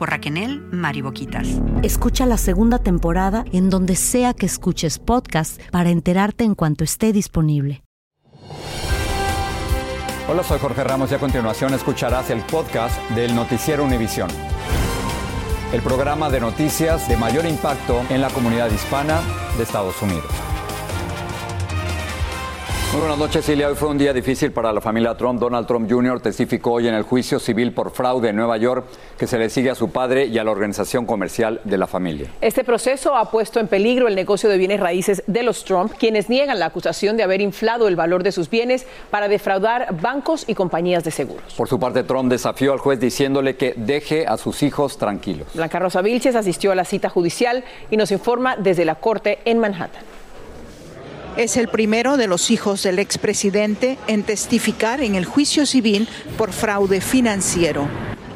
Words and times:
por 0.00 0.08
Raquenel 0.08 0.62
Mariboquitas. 0.72 1.46
Escucha 1.82 2.24
la 2.24 2.38
segunda 2.38 2.78
temporada 2.78 3.44
en 3.52 3.68
donde 3.68 3.96
sea 3.96 4.32
que 4.32 4.46
escuches 4.46 4.98
podcast 4.98 5.60
para 5.70 5.90
enterarte 5.90 6.42
en 6.42 6.54
cuanto 6.54 6.84
esté 6.84 7.12
disponible. 7.12 7.82
Hola, 10.26 10.42
soy 10.42 10.58
Jorge 10.58 10.84
Ramos 10.84 11.12
y 11.12 11.16
a 11.16 11.18
continuación 11.18 11.74
escucharás 11.74 12.30
el 12.30 12.40
podcast 12.40 12.98
del 13.10 13.34
Noticiero 13.34 13.84
Univisión. 13.84 14.30
El 15.70 15.82
programa 15.82 16.30
de 16.30 16.40
noticias 16.40 17.06
de 17.06 17.18
mayor 17.18 17.44
impacto 17.44 18.02
en 18.08 18.22
la 18.22 18.30
comunidad 18.30 18.70
hispana 18.72 19.20
de 19.58 19.64
Estados 19.64 20.00
Unidos. 20.00 20.49
Muy 22.92 23.02
buenas 23.02 23.18
noches, 23.18 23.44
Silvia. 23.44 23.68
Hoy 23.68 23.76
fue 23.76 23.88
un 23.88 23.98
día 23.98 24.12
difícil 24.12 24.50
para 24.50 24.72
la 24.72 24.80
familia 24.80 25.14
Trump. 25.14 25.38
Donald 25.38 25.64
Trump 25.64 25.88
Jr. 25.88 26.20
testificó 26.20 26.72
hoy 26.72 26.88
en 26.88 26.94
el 26.94 27.04
juicio 27.04 27.38
civil 27.38 27.72
por 27.72 27.92
fraude 27.92 28.30
en 28.30 28.34
Nueva 28.34 28.56
York 28.56 28.84
que 29.16 29.28
se 29.28 29.38
le 29.38 29.48
sigue 29.48 29.70
a 29.70 29.76
su 29.76 29.90
padre 29.90 30.26
y 30.26 30.36
a 30.38 30.42
la 30.42 30.50
organización 30.50 31.06
comercial 31.06 31.60
de 31.62 31.78
la 31.78 31.86
familia. 31.86 32.26
Este 32.40 32.64
proceso 32.64 33.14
ha 33.14 33.30
puesto 33.30 33.60
en 33.60 33.68
peligro 33.68 34.08
el 34.08 34.16
negocio 34.16 34.48
de 34.48 34.58
bienes 34.58 34.80
raíces 34.80 35.22
de 35.28 35.44
los 35.44 35.64
Trump, 35.64 35.92
quienes 35.96 36.28
niegan 36.28 36.58
la 36.58 36.66
acusación 36.66 37.16
de 37.16 37.22
haber 37.22 37.40
inflado 37.40 37.86
el 37.86 37.94
valor 37.94 38.24
de 38.24 38.32
sus 38.32 38.50
bienes 38.50 38.88
para 39.12 39.28
defraudar 39.28 39.94
bancos 40.00 40.44
y 40.48 40.56
compañías 40.56 41.04
de 41.04 41.12
seguros. 41.12 41.54
Por 41.54 41.68
su 41.68 41.78
parte, 41.78 42.02
Trump 42.02 42.28
desafió 42.28 42.72
al 42.72 42.80
juez 42.80 42.98
diciéndole 42.98 43.54
que 43.54 43.72
deje 43.76 44.26
a 44.26 44.36
sus 44.36 44.64
hijos 44.64 44.98
tranquilos. 44.98 45.46
Blanca 45.54 45.78
Rosa 45.78 46.02
Vilches 46.02 46.34
asistió 46.34 46.72
a 46.72 46.74
la 46.74 46.84
cita 46.84 47.08
judicial 47.08 47.62
y 47.88 47.96
nos 47.96 48.10
informa 48.10 48.56
desde 48.56 48.84
la 48.84 48.96
corte 48.96 49.38
en 49.44 49.60
Manhattan. 49.60 50.02
Es 51.36 51.56
el 51.56 51.68
primero 51.68 52.16
de 52.16 52.26
los 52.26 52.50
hijos 52.50 52.82
del 52.82 52.98
expresidente 52.98 53.98
en 54.08 54.24
testificar 54.24 55.00
en 55.00 55.14
el 55.14 55.24
juicio 55.24 55.64
civil 55.64 56.08
por 56.36 56.52
fraude 56.52 57.00
financiero. 57.00 57.88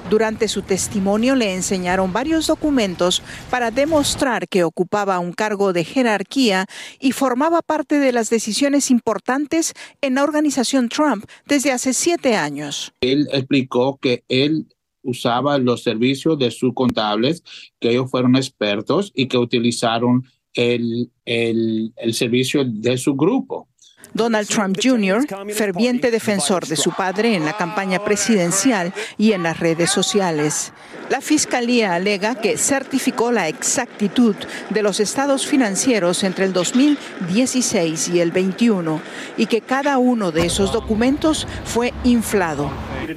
Durante 0.08 0.48
su 0.48 0.62
testimonio 0.62 1.34
le 1.34 1.54
enseñaron 1.54 2.12
varios 2.12 2.46
documentos 2.46 3.22
para 3.50 3.70
demostrar 3.70 4.48
que 4.48 4.62
ocupaba 4.62 5.18
un 5.18 5.32
cargo 5.32 5.72
de 5.72 5.82
jerarquía 5.82 6.66
y 7.00 7.12
formaba 7.12 7.62
parte 7.62 7.98
de 7.98 8.12
las 8.12 8.30
decisiones 8.30 8.90
importantes 8.90 9.72
en 10.00 10.14
la 10.14 10.22
organización 10.22 10.88
Trump 10.88 11.24
desde 11.46 11.72
hace 11.72 11.94
siete 11.94 12.36
años. 12.36 12.92
Él 13.00 13.28
explicó 13.32 13.98
que 14.00 14.24
él 14.28 14.66
usaba 15.02 15.58
los 15.58 15.82
servicios 15.82 16.38
de 16.38 16.50
sus 16.50 16.72
contables, 16.74 17.42
que 17.80 17.90
ellos 17.90 18.10
fueron 18.10 18.36
expertos 18.36 19.10
y 19.14 19.26
que 19.26 19.38
utilizaron 19.38 20.24
el, 20.54 21.10
el, 21.24 21.92
el 21.96 22.14
servicio 22.14 22.64
de 22.64 22.96
su 22.96 23.14
grupo. 23.14 23.68
Donald 24.14 24.48
Trump 24.48 24.78
Jr., 24.82 25.26
ferviente 25.52 26.10
defensor 26.10 26.66
de 26.66 26.76
su 26.76 26.92
padre 26.92 27.34
en 27.34 27.44
la 27.44 27.56
campaña 27.56 28.02
presidencial 28.04 28.94
y 29.18 29.32
en 29.32 29.42
las 29.42 29.58
redes 29.58 29.90
sociales. 29.90 30.72
La 31.10 31.20
fiscalía 31.20 31.94
alega 31.94 32.34
que 32.34 32.56
certificó 32.56 33.30
la 33.30 33.48
exactitud 33.48 34.36
de 34.70 34.82
los 34.82 35.00
estados 35.00 35.46
financieros 35.46 36.24
entre 36.24 36.46
el 36.46 36.52
2016 36.54 38.08
y 38.08 38.20
el 38.20 38.30
21 38.30 39.00
y 39.36 39.46
que 39.46 39.60
cada 39.60 39.98
uno 39.98 40.32
de 40.32 40.46
esos 40.46 40.72
documentos 40.72 41.46
fue 41.64 41.92
inflado. 42.04 42.70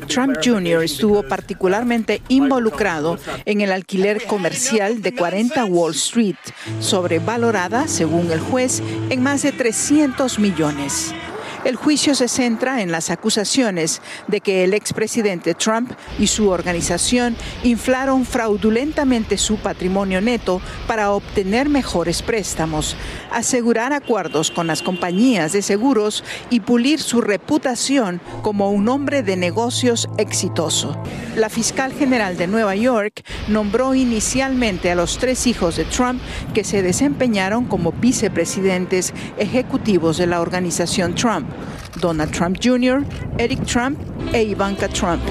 Trump 0.08 0.38
Jr. 0.44 0.84
estuvo 0.84 1.24
particularmente 1.24 2.22
involucrado 2.28 3.18
en 3.46 3.62
el 3.62 3.72
alquiler 3.72 4.26
comercial 4.26 5.02
de 5.02 5.16
40 5.16 5.64
Wall 5.66 5.94
Street, 5.94 6.36
sobrevalorada, 6.82 7.88
según 7.88 8.32
el 8.32 8.40
juez, 8.42 8.82
en 9.10 9.24
más 9.24 9.44
de 9.44 9.54
300 9.54 10.40
millones. 10.40 10.87
nice. 10.88 11.27
El 11.68 11.76
juicio 11.76 12.16
se 12.16 12.30
centra 12.30 12.82
en 12.82 12.94
las 12.94 13.10
acusaciones 13.10 14.02
de 14.30 14.40
que 14.40 14.64
el 14.64 14.74
expresidente 14.74 15.54
Trump 15.54 15.92
y 16.18 16.28
su 16.28 16.48
organización 16.48 17.36
inflaron 17.62 18.26
fraudulentamente 18.26 19.38
su 19.38 19.58
patrimonio 19.58 20.22
neto 20.22 20.62
para 20.88 21.12
obtener 21.12 21.68
mejores 21.68 22.22
préstamos, 22.22 22.96
asegurar 23.34 23.92
acuerdos 23.92 24.50
con 24.50 24.66
las 24.66 24.82
compañías 24.82 25.52
de 25.52 25.62
seguros 25.62 26.24
y 26.50 26.62
pulir 26.62 27.02
su 27.02 27.20
reputación 27.20 28.22
como 28.44 28.72
un 28.72 28.88
hombre 28.88 29.22
de 29.22 29.36
negocios 29.36 30.08
exitoso. 30.18 30.98
La 31.36 31.50
fiscal 31.50 31.92
general 31.92 32.38
de 32.38 32.48
Nueva 32.48 32.78
York 32.78 33.26
nombró 33.50 33.94
inicialmente 33.94 34.90
a 34.90 34.96
los 34.96 35.18
tres 35.18 35.46
hijos 35.48 35.76
de 35.76 35.84
Trump 35.84 36.22
que 36.54 36.64
se 36.64 36.82
desempeñaron 36.82 37.66
como 37.66 37.92
vicepresidentes 37.92 39.14
ejecutivos 39.38 40.16
de 40.16 40.28
la 40.28 40.40
organización 40.40 41.14
Trump. 41.14 41.57
Donald 42.00 42.32
Trump 42.32 42.58
Jr., 42.62 43.06
Eric 43.38 43.66
Trump 43.66 44.00
e 44.34 44.44
Ivanka 44.44 44.88
Trump. 44.88 45.22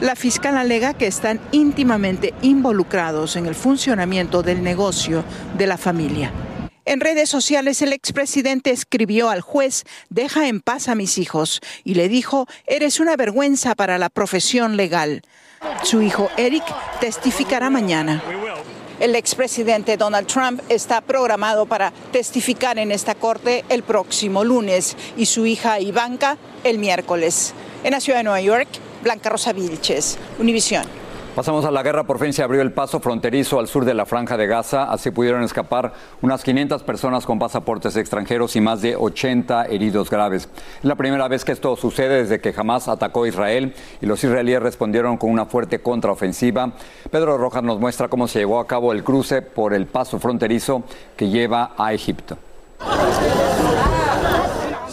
La 0.00 0.16
fiscal 0.16 0.56
alega 0.56 0.94
que 0.94 1.06
están 1.06 1.40
íntimamente 1.52 2.34
involucrados 2.42 3.36
en 3.36 3.46
el 3.46 3.54
funcionamiento 3.54 4.42
del 4.42 4.62
negocio 4.62 5.24
de 5.56 5.66
la 5.66 5.78
familia. 5.78 6.32
En 6.86 7.00
redes 7.00 7.30
sociales 7.30 7.80
el 7.80 7.94
expresidente 7.94 8.70
escribió 8.70 9.30
al 9.30 9.40
juez, 9.40 9.84
deja 10.10 10.48
en 10.48 10.60
paz 10.60 10.88
a 10.88 10.94
mis 10.94 11.16
hijos, 11.16 11.60
y 11.82 11.94
le 11.94 12.08
dijo, 12.08 12.46
eres 12.66 13.00
una 13.00 13.16
vergüenza 13.16 13.74
para 13.74 13.96
la 13.96 14.10
profesión 14.10 14.76
legal. 14.76 15.22
Su 15.82 16.02
hijo 16.02 16.28
Eric 16.36 16.64
testificará 17.00 17.70
mañana. 17.70 18.22
El 19.00 19.16
expresidente 19.16 19.96
Donald 19.96 20.28
Trump 20.28 20.60
está 20.68 21.00
programado 21.00 21.66
para 21.66 21.92
testificar 22.12 22.78
en 22.78 22.92
esta 22.92 23.16
corte 23.16 23.64
el 23.68 23.82
próximo 23.82 24.44
lunes 24.44 24.96
y 25.16 25.26
su 25.26 25.46
hija 25.46 25.80
Ivanka 25.80 26.38
el 26.62 26.78
miércoles. 26.78 27.54
En 27.82 27.90
la 27.90 28.00
ciudad 28.00 28.20
de 28.20 28.24
Nueva 28.24 28.40
York, 28.40 28.68
Blanca 29.02 29.30
Rosa 29.30 29.52
Vilches, 29.52 30.16
Univisión. 30.38 31.03
Pasamos 31.34 31.64
a 31.64 31.72
la 31.72 31.82
guerra. 31.82 32.04
Por 32.04 32.20
fin 32.20 32.32
se 32.32 32.44
abrió 32.44 32.62
el 32.62 32.72
paso 32.72 33.00
fronterizo 33.00 33.58
al 33.58 33.66
sur 33.66 33.84
de 33.84 33.92
la 33.92 34.06
franja 34.06 34.36
de 34.36 34.46
Gaza. 34.46 34.84
Así 34.84 35.10
pudieron 35.10 35.42
escapar 35.42 35.92
unas 36.22 36.44
500 36.44 36.84
personas 36.84 37.26
con 37.26 37.40
pasaportes 37.40 37.96
extranjeros 37.96 38.54
y 38.54 38.60
más 38.60 38.82
de 38.82 38.94
80 38.94 39.66
heridos 39.66 40.10
graves. 40.10 40.48
Es 40.78 40.84
la 40.84 40.94
primera 40.94 41.26
vez 41.26 41.44
que 41.44 41.50
esto 41.50 41.74
sucede 41.74 42.22
desde 42.22 42.40
que 42.40 42.54
Hamas 42.56 42.86
atacó 42.86 43.24
a 43.24 43.28
Israel 43.28 43.74
y 44.00 44.06
los 44.06 44.22
israelíes 44.22 44.62
respondieron 44.62 45.16
con 45.16 45.30
una 45.30 45.46
fuerte 45.46 45.80
contraofensiva. 45.80 46.70
Pedro 47.10 47.36
Rojas 47.36 47.64
nos 47.64 47.80
muestra 47.80 48.06
cómo 48.06 48.28
se 48.28 48.38
llevó 48.38 48.60
a 48.60 48.68
cabo 48.68 48.92
el 48.92 49.02
cruce 49.02 49.42
por 49.42 49.74
el 49.74 49.86
paso 49.86 50.20
fronterizo 50.20 50.84
que 51.16 51.30
lleva 51.30 51.72
a 51.76 51.92
Egipto. 51.92 52.38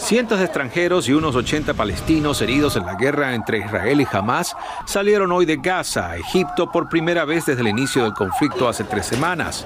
Cientos 0.02 0.40
de 0.40 0.46
extranjeros 0.46 1.08
y 1.08 1.12
unos 1.12 1.36
80 1.36 1.74
palestinos 1.74 2.42
heridos 2.42 2.74
en 2.74 2.84
la 2.84 2.96
guerra 2.96 3.36
entre 3.36 3.58
Israel 3.58 4.00
y 4.00 4.06
Hamas 4.10 4.56
salieron 4.84 5.30
hoy 5.30 5.46
de 5.46 5.58
Gaza 5.58 6.10
a 6.10 6.16
Egipto 6.16 6.72
por 6.72 6.88
primera 6.88 7.24
vez 7.24 7.46
desde 7.46 7.60
el 7.60 7.68
inicio 7.68 8.02
del 8.02 8.12
conflicto 8.12 8.68
hace 8.68 8.82
tres 8.82 9.06
semanas. 9.06 9.64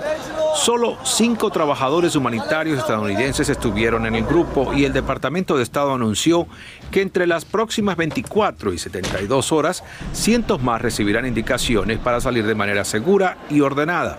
Solo 0.55 0.99
cinco 1.05 1.49
trabajadores 1.51 2.17
humanitarios 2.17 2.79
estadounidenses 2.79 3.49
estuvieron 3.49 4.05
en 4.05 4.15
el 4.15 4.27
grupo 4.27 4.75
y 4.75 4.85
el 4.85 4.93
Departamento 4.93 5.57
de 5.57 5.63
Estado 5.63 5.95
anunció 5.95 6.47
que 6.91 7.01
entre 7.01 7.27
las 7.27 7.47
próximas 7.47 7.97
24 7.97 8.75
y 8.75 8.79
72 8.79 9.53
horas, 9.53 9.85
cientos 10.13 10.63
más 10.63 10.83
recibirán 10.83 11.27
indicaciones 11.27 11.99
para 11.99 12.21
salir 12.21 12.47
de 12.47 12.55
manera 12.55 12.85
segura 12.85 13.39
y 13.49 13.63
ordenada. 13.63 14.19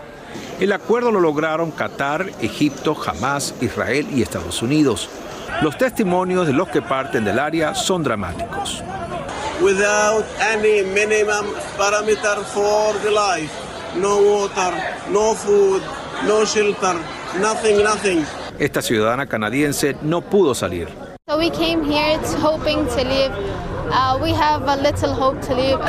El 0.59 0.73
acuerdo 0.73 1.11
lo 1.11 1.19
lograron 1.19 1.69
Qatar, 1.69 2.31
Egipto, 2.41 2.97
Hamas, 3.05 3.53
Israel 3.61 4.07
y 4.11 4.23
Estados 4.23 4.63
Unidos. 4.63 5.09
Los 5.61 5.75
testimonios 5.75 6.45
de 6.45 6.53
los 6.53 6.67
que 6.67 6.83
parten 6.83 7.25
del 7.25 7.39
área 7.39 7.73
son 7.73 8.03
dramáticos. 8.03 8.83
Without 9.59 10.23
any 10.39 10.83
minimum 10.83 11.47
parameter 11.77 12.37
for 12.53 12.93
the 13.01 13.09
life, 13.09 13.51
no 13.95 14.17
water, 14.17 14.71
no 15.11 15.33
food, 15.33 15.81
no 16.27 16.45
shelter, 16.45 16.95
nothing, 17.41 17.83
nothing. 17.83 18.23
Esta 18.59 18.83
ciudadana 18.83 19.25
canadiense 19.25 19.95
no 20.03 20.21
pudo 20.21 20.53
salir. 20.53 20.89
So 21.27 21.39
we 21.39 21.49
came 21.49 21.83
here 21.83 22.19
hoping 22.39 22.85
to 22.85 23.03
live. 23.03 23.31
Uh, 23.89 24.19
we 24.21 24.33
have 24.33 24.67
a 24.67 24.75
little 24.75 25.13
hope 25.13 25.41
to 25.41 25.55
live. 25.55 25.79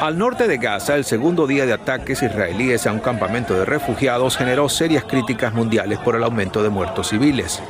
Al 0.00 0.18
norte 0.18 0.46
de 0.46 0.58
Gaza, 0.58 0.96
el 0.96 1.04
segundo 1.06 1.46
día 1.46 1.64
de 1.64 1.72
ataques 1.72 2.22
israelíes 2.22 2.86
a 2.86 2.92
un 2.92 2.98
campamento 2.98 3.54
de 3.54 3.64
refugiados 3.64 4.36
generó 4.36 4.68
serias 4.68 5.04
críticas 5.04 5.54
mundiales 5.54 5.98
por 5.98 6.14
el 6.14 6.24
aumento 6.24 6.62
de 6.62 6.68
muertos 6.68 7.08
civiles, 7.08 7.62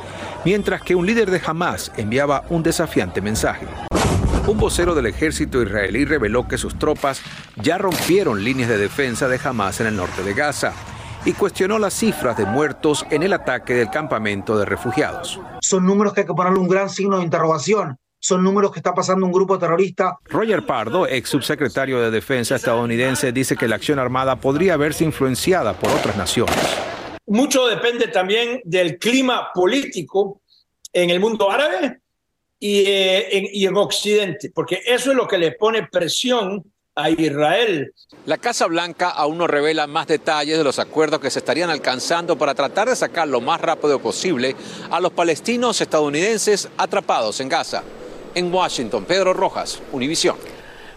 mientras 0.45 0.81
que 0.81 0.95
un 0.95 1.05
líder 1.05 1.31
de 1.31 1.41
Hamas 1.45 1.91
enviaba 1.97 2.43
un 2.49 2.63
desafiante 2.63 3.19
mensaje. 3.19 3.67
Un 4.47 4.59
vocero 4.59 4.93
del 4.93 5.07
ejército 5.07 5.61
israelí 5.61 6.05
reveló 6.05 6.47
que 6.47 6.59
sus 6.59 6.77
tropas 6.77 7.19
ya 7.55 7.79
rompieron 7.79 8.43
líneas 8.43 8.69
de 8.69 8.77
defensa 8.77 9.27
de 9.27 9.39
Hamas 9.43 9.81
en 9.81 9.87
el 9.87 9.95
norte 9.95 10.21
de 10.21 10.35
Gaza 10.35 10.71
y 11.25 11.33
cuestionó 11.33 11.79
las 11.79 11.95
cifras 11.95 12.37
de 12.37 12.45
muertos 12.45 13.05
en 13.09 13.23
el 13.23 13.33
ataque 13.33 13.73
del 13.73 13.89
campamento 13.89 14.55
de 14.55 14.65
refugiados. 14.65 15.41
Son 15.61 15.83
números 15.83 16.13
que 16.13 16.21
hay 16.21 16.27
que 16.27 16.33
ponerle 16.35 16.59
un 16.59 16.67
gran 16.67 16.89
signo 16.89 17.17
de 17.17 17.23
interrogación. 17.23 17.97
Son 18.19 18.43
números 18.43 18.71
que 18.71 18.79
está 18.79 18.93
pasando 18.93 19.25
un 19.25 19.31
grupo 19.31 19.57
terrorista. 19.57 20.17
Roger 20.25 20.63
Pardo, 20.65 21.07
ex 21.07 21.29
subsecretario 21.29 21.99
de 21.99 22.11
Defensa 22.11 22.55
estadounidense, 22.55 23.31
dice 23.31 23.55
que 23.55 23.67
la 23.67 23.75
acción 23.77 23.97
armada 23.97 24.35
podría 24.35 24.77
verse 24.77 25.03
influenciada 25.03 25.73
por 25.73 25.89
otras 25.89 26.15
naciones. 26.15 26.84
Mucho 27.27 27.67
depende 27.67 28.07
también 28.07 28.61
del 28.63 28.97
clima 28.99 29.49
político 29.53 30.41
en 30.93 31.09
el 31.09 31.19
mundo 31.19 31.49
árabe 31.49 31.99
y, 32.59 32.81
eh, 32.85 33.37
en, 33.37 33.67
en 33.67 33.77
Occidente, 33.77 34.51
porque 34.53 34.81
eso 34.85 35.11
es 35.11 35.17
lo 35.17 35.27
que 35.27 35.37
le 35.37 35.53
pone 35.53 35.87
presión 35.87 36.63
a 36.95 37.09
Israel. 37.09 37.93
La 38.25 38.37
Casa 38.37 38.67
Blanca 38.67 39.09
aún 39.09 39.37
no 39.37 39.47
revela 39.47 39.85
más 39.85 40.07
detalles 40.07 40.57
de 40.57 40.63
los 40.63 40.79
acuerdos 40.79 41.19
que 41.19 41.29
se 41.29 41.39
estarían 41.39 41.69
alcanzando 41.69 42.37
para 42.37 42.55
tratar 42.55 42.87
de 42.87 42.95
sacar 42.95 43.27
lo 43.27 43.41
más 43.41 43.59
rápido 43.59 43.99
posible 43.99 44.55
a 44.89 44.99
los 45.01 45.11
palestinos 45.11 45.81
estadounidenses 45.81 46.69
atrapados 46.77 47.39
en 47.41 47.49
Gaza. 47.49 47.83
En 48.33 48.53
Washington, 48.53 49.05
Pedro 49.05 49.33
Rojas, 49.33 49.81
Univisión. 49.91 50.54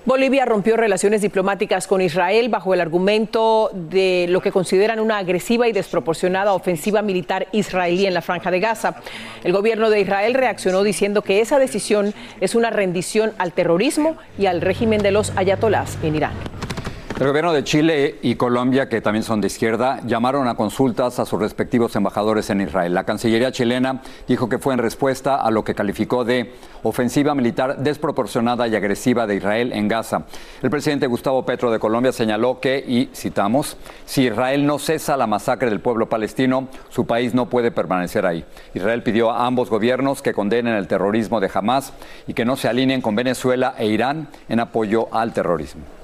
Bolivia 0.08 0.46
rompió 0.46 0.78
relaciones 0.78 1.20
diplomáticas 1.20 1.86
con 1.86 2.00
Israel 2.00 2.48
bajo 2.48 2.72
el 2.72 2.80
argumento 2.80 3.70
de 3.74 4.24
lo 4.30 4.40
que 4.40 4.50
consideran 4.50 5.00
una 5.00 5.18
agresiva 5.18 5.68
y 5.68 5.72
desproporcionada 5.72 6.54
ofensiva 6.54 7.02
militar 7.02 7.46
israelí 7.52 8.06
en 8.06 8.14
la 8.14 8.22
franja 8.22 8.50
de 8.50 8.58
Gaza. 8.58 8.94
El 9.44 9.52
gobierno 9.52 9.90
de 9.90 10.00
Israel 10.00 10.32
reaccionó 10.32 10.82
diciendo 10.82 11.20
que 11.20 11.42
esa 11.42 11.58
decisión 11.58 12.14
es 12.40 12.54
una 12.54 12.70
rendición 12.70 13.32
al 13.36 13.52
terrorismo 13.52 14.16
y 14.38 14.46
al 14.46 14.62
régimen 14.62 15.02
de 15.02 15.10
los 15.10 15.30
ayatolás 15.36 15.98
en 16.02 16.16
Irán. 16.16 16.57
El 17.18 17.26
gobierno 17.26 17.52
de 17.52 17.64
Chile 17.64 18.18
y 18.22 18.36
Colombia, 18.36 18.88
que 18.88 19.00
también 19.00 19.24
son 19.24 19.40
de 19.40 19.48
izquierda, 19.48 20.00
llamaron 20.06 20.46
a 20.46 20.54
consultas 20.54 21.18
a 21.18 21.26
sus 21.26 21.40
respectivos 21.40 21.96
embajadores 21.96 22.48
en 22.50 22.60
Israel. 22.60 22.94
La 22.94 23.02
Cancillería 23.02 23.50
chilena 23.50 24.02
dijo 24.28 24.48
que 24.48 24.60
fue 24.60 24.72
en 24.74 24.78
respuesta 24.78 25.34
a 25.34 25.50
lo 25.50 25.64
que 25.64 25.74
calificó 25.74 26.24
de 26.24 26.54
ofensiva 26.84 27.34
militar 27.34 27.78
desproporcionada 27.78 28.68
y 28.68 28.76
agresiva 28.76 29.26
de 29.26 29.34
Israel 29.34 29.72
en 29.72 29.88
Gaza. 29.88 30.26
El 30.62 30.70
presidente 30.70 31.08
Gustavo 31.08 31.44
Petro 31.44 31.72
de 31.72 31.80
Colombia 31.80 32.12
señaló 32.12 32.60
que, 32.60 32.84
y 32.86 33.10
citamos, 33.12 33.76
si 34.06 34.26
Israel 34.26 34.64
no 34.64 34.78
cesa 34.78 35.16
la 35.16 35.26
masacre 35.26 35.70
del 35.70 35.80
pueblo 35.80 36.08
palestino, 36.08 36.68
su 36.88 37.04
país 37.04 37.34
no 37.34 37.46
puede 37.46 37.72
permanecer 37.72 38.26
ahí. 38.26 38.44
Israel 38.74 39.02
pidió 39.02 39.32
a 39.32 39.44
ambos 39.44 39.70
gobiernos 39.70 40.22
que 40.22 40.34
condenen 40.34 40.74
el 40.74 40.86
terrorismo 40.86 41.40
de 41.40 41.50
Hamas 41.52 41.92
y 42.28 42.34
que 42.34 42.44
no 42.44 42.54
se 42.54 42.68
alineen 42.68 43.02
con 43.02 43.16
Venezuela 43.16 43.74
e 43.76 43.88
Irán 43.88 44.28
en 44.48 44.60
apoyo 44.60 45.08
al 45.10 45.32
terrorismo. 45.32 45.97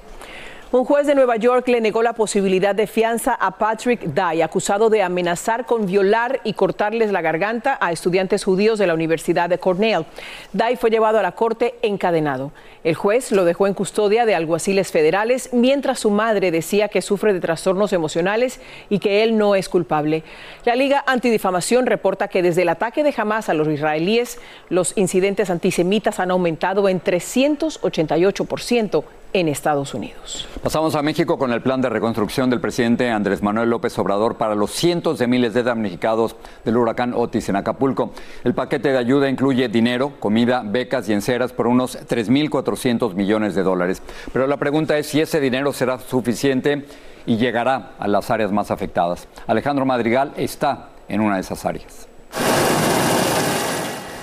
Un 0.71 0.83
juez 0.83 1.05
de 1.05 1.13
Nueva 1.13 1.35
York 1.35 1.67
le 1.67 1.79
negó 1.79 2.01
la 2.01 2.13
posibilidad 2.13 2.73
de 2.73 2.87
fianza 2.87 3.35
a 3.35 3.51
Patrick 3.51 4.01
Dye, 4.01 4.41
acusado 4.41 4.89
de 4.89 5.03
amenazar 5.03 5.67
con 5.67 5.85
violar 5.85 6.41
y 6.43 6.53
cortarles 6.53 7.11
la 7.11 7.21
garganta 7.21 7.77
a 7.79 7.91
estudiantes 7.91 8.43
judíos 8.43 8.79
de 8.79 8.87
la 8.87 8.95
Universidad 8.95 9.47
de 9.47 9.59
Cornell. 9.59 10.05
Dye 10.53 10.75
fue 10.75 10.89
llevado 10.89 11.19
a 11.19 11.21
la 11.21 11.33
corte 11.33 11.75
encadenado. 11.83 12.51
El 12.83 12.95
juez 12.95 13.31
lo 13.31 13.45
dejó 13.45 13.67
en 13.67 13.75
custodia 13.75 14.25
de 14.25 14.33
alguaciles 14.33 14.91
federales 14.91 15.49
mientras 15.53 15.99
su 15.99 16.09
madre 16.09 16.49
decía 16.49 16.87
que 16.87 17.03
sufre 17.03 17.31
de 17.31 17.39
trastornos 17.39 17.93
emocionales 17.93 18.59
y 18.89 18.97
que 18.97 19.23
él 19.23 19.37
no 19.37 19.53
es 19.53 19.69
culpable. 19.69 20.23
La 20.65 20.75
Liga 20.75 21.03
Antidifamación 21.05 21.85
reporta 21.85 22.27
que 22.27 22.41
desde 22.41 22.63
el 22.63 22.69
ataque 22.69 23.03
de 23.03 23.13
Hamas 23.15 23.49
a 23.49 23.53
los 23.53 23.67
israelíes, 23.67 24.39
los 24.69 24.97
incidentes 24.97 25.51
antisemitas 25.51 26.19
han 26.19 26.31
aumentado 26.31 26.89
en 26.89 27.01
388% 27.01 29.03
en 29.35 29.49
Estados 29.49 29.93
Unidos. 29.93 30.47
Pasamos 30.63 30.95
a 30.95 31.01
México 31.01 31.37
con 31.37 31.51
el 31.51 31.61
plan 31.61 31.81
de 31.81 31.89
reconstrucción 31.89 32.49
del 32.49 32.61
presidente 32.61 33.09
Andrés 33.09 33.43
Manuel 33.43 33.69
López 33.69 33.99
Obrador 33.99 34.37
para 34.37 34.55
los 34.55 34.71
cientos 34.71 35.19
de 35.19 35.27
miles 35.27 35.53
de 35.53 35.61
damnificados 35.61 36.37
del 36.63 36.77
huracán 36.77 37.13
Otis 37.13 37.49
en 37.49 37.57
Acapulco. 37.57 38.11
El 38.45 38.53
paquete 38.53 38.93
de 38.93 38.97
ayuda 38.97 39.29
incluye 39.29 39.67
dinero, 39.67 40.13
comida, 40.21 40.63
becas 40.65 41.09
y 41.09 41.13
enceras 41.13 41.51
por 41.51 41.67
unos 41.67 41.99
3.400 42.07 43.13
millones 43.13 43.55
de 43.55 43.63
dólares. 43.63 44.01
Pero 44.31 44.47
la 44.47 44.55
pregunta 44.55 44.97
es 44.97 45.07
si 45.07 45.19
ese 45.19 45.41
dinero 45.41 45.73
será 45.73 45.99
suficiente 45.99 46.85
y 47.25 47.35
llegará 47.35 47.91
a 47.99 48.07
las 48.07 48.31
áreas 48.31 48.53
más 48.53 48.71
afectadas. 48.71 49.27
Alejandro 49.47 49.85
Madrigal 49.85 50.31
está 50.37 50.91
en 51.09 51.19
una 51.19 51.35
de 51.35 51.41
esas 51.41 51.65
áreas. 51.65 52.07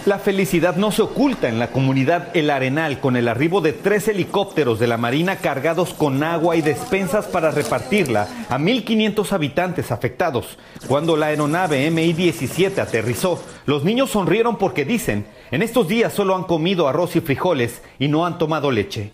La 0.04 0.18
felicidad 0.18 0.74
no 0.74 0.90
se 0.90 1.00
oculta 1.00 1.48
en 1.48 1.60
la 1.60 1.70
comunidad 1.70 2.36
El 2.36 2.50
Arenal 2.50 2.98
con 2.98 3.14
el 3.14 3.28
arribo 3.28 3.60
de 3.60 3.72
tres 3.72 4.08
helicópteros 4.08 4.80
de 4.80 4.88
la 4.88 4.96
Marina 4.96 5.36
cargados 5.36 5.94
con 5.94 6.24
agua 6.24 6.56
y 6.56 6.60
despensas 6.60 7.26
para 7.26 7.52
repartirla 7.52 8.26
a 8.48 8.58
1.500 8.58 9.30
habitantes 9.30 9.92
afectados. 9.92 10.58
Cuando 10.88 11.16
la 11.16 11.26
aeronave 11.26 11.88
MI-17 11.88 12.78
aterrizó, 12.78 13.40
los 13.64 13.84
niños 13.84 14.10
sonrieron 14.10 14.56
porque 14.56 14.84
dicen, 14.84 15.24
en 15.52 15.62
estos 15.62 15.86
días 15.86 16.12
solo 16.12 16.34
han 16.34 16.44
comido 16.44 16.88
arroz 16.88 17.14
y 17.14 17.20
frijoles 17.20 17.80
y 18.00 18.08
no 18.08 18.26
han 18.26 18.38
tomado 18.38 18.72
leche. 18.72 19.12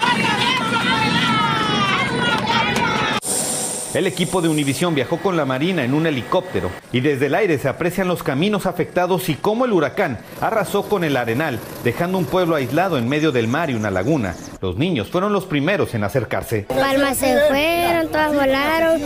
El 3.99 4.07
equipo 4.07 4.41
de 4.41 4.49
Univisión 4.49 4.95
viajó 4.95 5.17
con 5.17 5.37
la 5.37 5.45
Marina 5.45 5.83
en 5.83 5.93
un 5.93 6.07
helicóptero 6.07 6.71
y 6.93 7.01
desde 7.01 7.27
el 7.27 7.35
aire 7.35 7.59
se 7.59 7.69
aprecian 7.69 8.07
los 8.07 8.23
caminos 8.23 8.65
afectados 8.65 9.29
y 9.29 9.35
cómo 9.35 9.65
el 9.65 9.73
huracán 9.73 10.21
arrasó 10.41 10.89
con 10.89 11.03
el 11.03 11.17
arenal, 11.17 11.59
dejando 11.83 12.17
un 12.17 12.25
pueblo 12.25 12.55
aislado 12.55 12.97
en 12.97 13.09
medio 13.09 13.33
del 13.33 13.49
mar 13.49 13.71
y 13.71 13.75
una 13.75 13.91
laguna. 13.91 14.37
Los 14.61 14.77
niños 14.77 15.09
fueron 15.09 15.33
los 15.33 15.45
primeros 15.45 15.95
en 15.95 16.03
acercarse. 16.03 16.63
Palmas 16.63 17.19
se 17.19 17.39
fueron, 17.49 18.09
todas 18.09 18.35
volaron, 18.35 19.01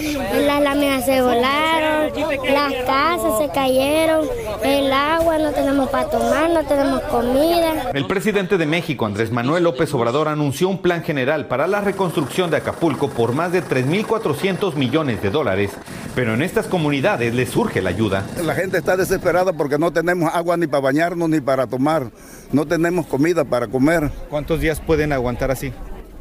las 0.47 0.63
láminas 0.63 1.05
se 1.05 1.21
volaron, 1.21 2.11
las 2.55 2.73
casas 2.87 3.39
se 3.39 3.51
cayeron, 3.53 4.27
el 4.65 4.91
agua 4.91 5.37
no 5.37 5.53
tenemos 5.53 5.91
para 5.91 6.09
tomar, 6.09 6.49
no 6.49 6.65
tenemos 6.65 7.03
comida. 7.03 7.91
El 7.93 8.07
presidente 8.07 8.57
de 8.57 8.65
México, 8.65 9.05
Andrés 9.05 9.31
Manuel 9.31 9.65
López 9.65 9.93
Obrador, 9.93 10.29
anunció 10.29 10.71
un 10.71 10.79
plan 10.79 11.03
general 11.03 11.47
para 11.49 11.67
la 11.67 11.83
reconstrucción 11.83 12.51
de 12.51 12.57
Acapulco 12.57 13.11
por 13.11 13.35
más 13.35 13.53
de 13.53 13.63
3.400 13.63 14.75
millones 14.75 15.21
de 15.21 15.31
dólares, 15.31 15.73
pero 16.15 16.35
en 16.35 16.43
estas 16.43 16.67
comunidades 16.67 17.35
les 17.35 17.51
surge 17.51 17.81
la 17.81 17.91
ayuda. 17.91 18.27
La 18.45 18.55
gente 18.55 18.79
está 18.79 18.97
desesperada 18.97 19.53
porque 19.53 19.79
no 19.79 19.93
tenemos 19.93 20.33
agua 20.35 20.57
ni 20.57 20.67
para 20.67 20.81
bañarnos 20.81 21.29
ni 21.29 21.41
para 21.41 21.67
tomar, 21.67 22.11
no 22.53 22.67
tenemos 22.67 23.07
comida 23.07 23.45
para 23.45 23.67
comer. 23.67 24.11
¿Cuántos 24.29 24.61
días 24.61 24.81
pueden 24.81 25.13
aguantar 25.13 25.51
así? 25.51 25.73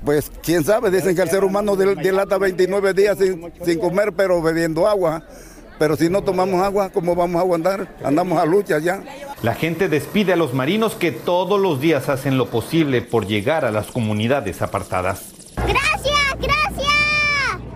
Pues 0.04 0.32
quién 0.42 0.64
sabe, 0.64 0.90
dicen 0.90 1.16
que 1.16 1.22
el 1.22 1.30
ser 1.30 1.44
humano 1.44 1.76
dilata 1.76 2.38
29 2.38 2.94
días 2.94 3.18
sin, 3.18 3.52
sin 3.64 3.80
comer 3.80 4.14
pero 4.14 4.42
bebiendo 4.42 4.88
agua. 4.88 5.24
Pero 5.78 5.96
si 5.96 6.10
no 6.10 6.22
tomamos 6.22 6.62
agua, 6.62 6.92
¿cómo 6.92 7.16
vamos 7.16 7.38
a 7.38 7.42
aguantar? 7.42 7.96
Andamos 8.04 8.40
a 8.40 8.46
lucha 8.46 8.78
ya. 8.78 9.04
La 9.42 9.56
gente 9.56 9.90
despide 9.90 10.34
a 10.34 10.36
los 10.36 10.54
marinos 10.54 10.94
que 10.94 11.12
todos 11.12 11.60
los 11.60 11.82
días 11.82 12.08
hacen 12.08 12.38
lo 12.38 12.52
posible 12.52 13.02
por 13.02 13.26
llegar 13.26 13.66
a 13.66 13.72
las 13.72 13.88
comunidades 13.88 14.62
apartadas. 14.62 15.41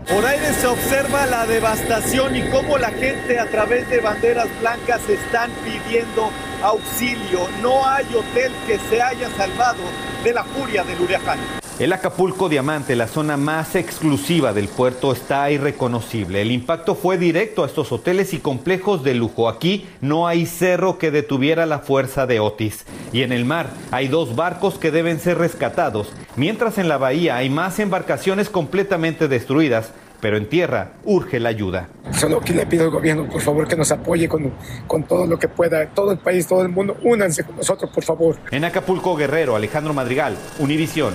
Por 0.09 0.23
aire 0.23 0.53
se 0.53 0.67
observa 0.67 1.25
la 1.25 1.47
devastación 1.47 2.35
y 2.35 2.43
cómo 2.49 2.77
la 2.77 2.91
gente 2.91 3.39
a 3.39 3.47
través 3.47 3.89
de 3.89 3.99
banderas 3.99 4.47
blancas 4.59 5.01
están 5.09 5.49
pidiendo 5.63 6.29
auxilio. 6.61 7.47
No 7.61 7.87
hay 7.87 8.05
hotel 8.13 8.53
que 8.67 8.77
se 8.89 9.01
haya 9.01 9.29
salvado 9.35 9.81
de 10.23 10.33
la 10.33 10.43
furia 10.43 10.83
del 10.83 11.01
huracán. 11.01 11.39
El 11.77 11.91
Acapulco 11.91 12.47
Diamante, 12.47 12.95
la 12.95 13.09
zona 13.09 13.35
más 13.35 13.75
exclusiva 13.75 14.53
del 14.53 14.69
puerto, 14.69 15.11
está 15.11 15.51
irreconocible. 15.51 16.41
El 16.41 16.53
impacto 16.53 16.95
fue 16.95 17.17
directo 17.17 17.63
a 17.63 17.67
estos 17.67 17.91
hoteles 17.91 18.33
y 18.33 18.37
complejos 18.37 19.03
de 19.03 19.13
lujo. 19.13 19.49
Aquí 19.49 19.85
no 19.99 20.25
hay 20.25 20.45
cerro 20.45 20.97
que 20.97 21.11
detuviera 21.11 21.65
la 21.65 21.79
fuerza 21.79 22.27
de 22.27 22.39
Otis. 22.39 22.85
Y 23.11 23.23
en 23.23 23.33
el 23.33 23.43
mar 23.43 23.71
hay 23.91 24.07
dos 24.07 24.37
barcos 24.37 24.75
que 24.75 24.89
deben 24.89 25.19
ser 25.19 25.37
rescatados, 25.37 26.13
mientras 26.37 26.77
en 26.77 26.87
la 26.87 26.97
bahía 26.97 27.35
hay 27.35 27.49
más 27.49 27.77
embarcaciones 27.79 28.47
completamente 28.47 29.27
destruidas. 29.27 29.91
Pero 30.21 30.37
en 30.37 30.47
tierra 30.47 30.93
urge 31.03 31.41
la 31.41 31.49
ayuda. 31.49 31.89
Solo 32.13 32.39
que 32.39 32.53
le 32.53 32.65
pido 32.65 32.85
al 32.85 32.89
gobierno, 32.89 33.27
por 33.29 33.41
favor, 33.41 33.67
que 33.67 33.75
nos 33.75 33.91
apoye 33.91 34.29
con, 34.29 34.53
con 34.87 35.03
todo 35.03 35.27
lo 35.27 35.37
que 35.37 35.49
pueda. 35.49 35.87
Todo 35.89 36.13
el 36.13 36.19
país, 36.19 36.47
todo 36.47 36.61
el 36.61 36.69
mundo, 36.69 36.95
únanse 37.03 37.43
con 37.43 37.57
nosotros, 37.57 37.91
por 37.93 38.03
favor. 38.03 38.37
En 38.49 38.63
Acapulco, 38.63 39.15
Guerrero, 39.17 39.57
Alejandro 39.57 39.93
Madrigal, 39.93 40.37
Univisión. 40.57 41.13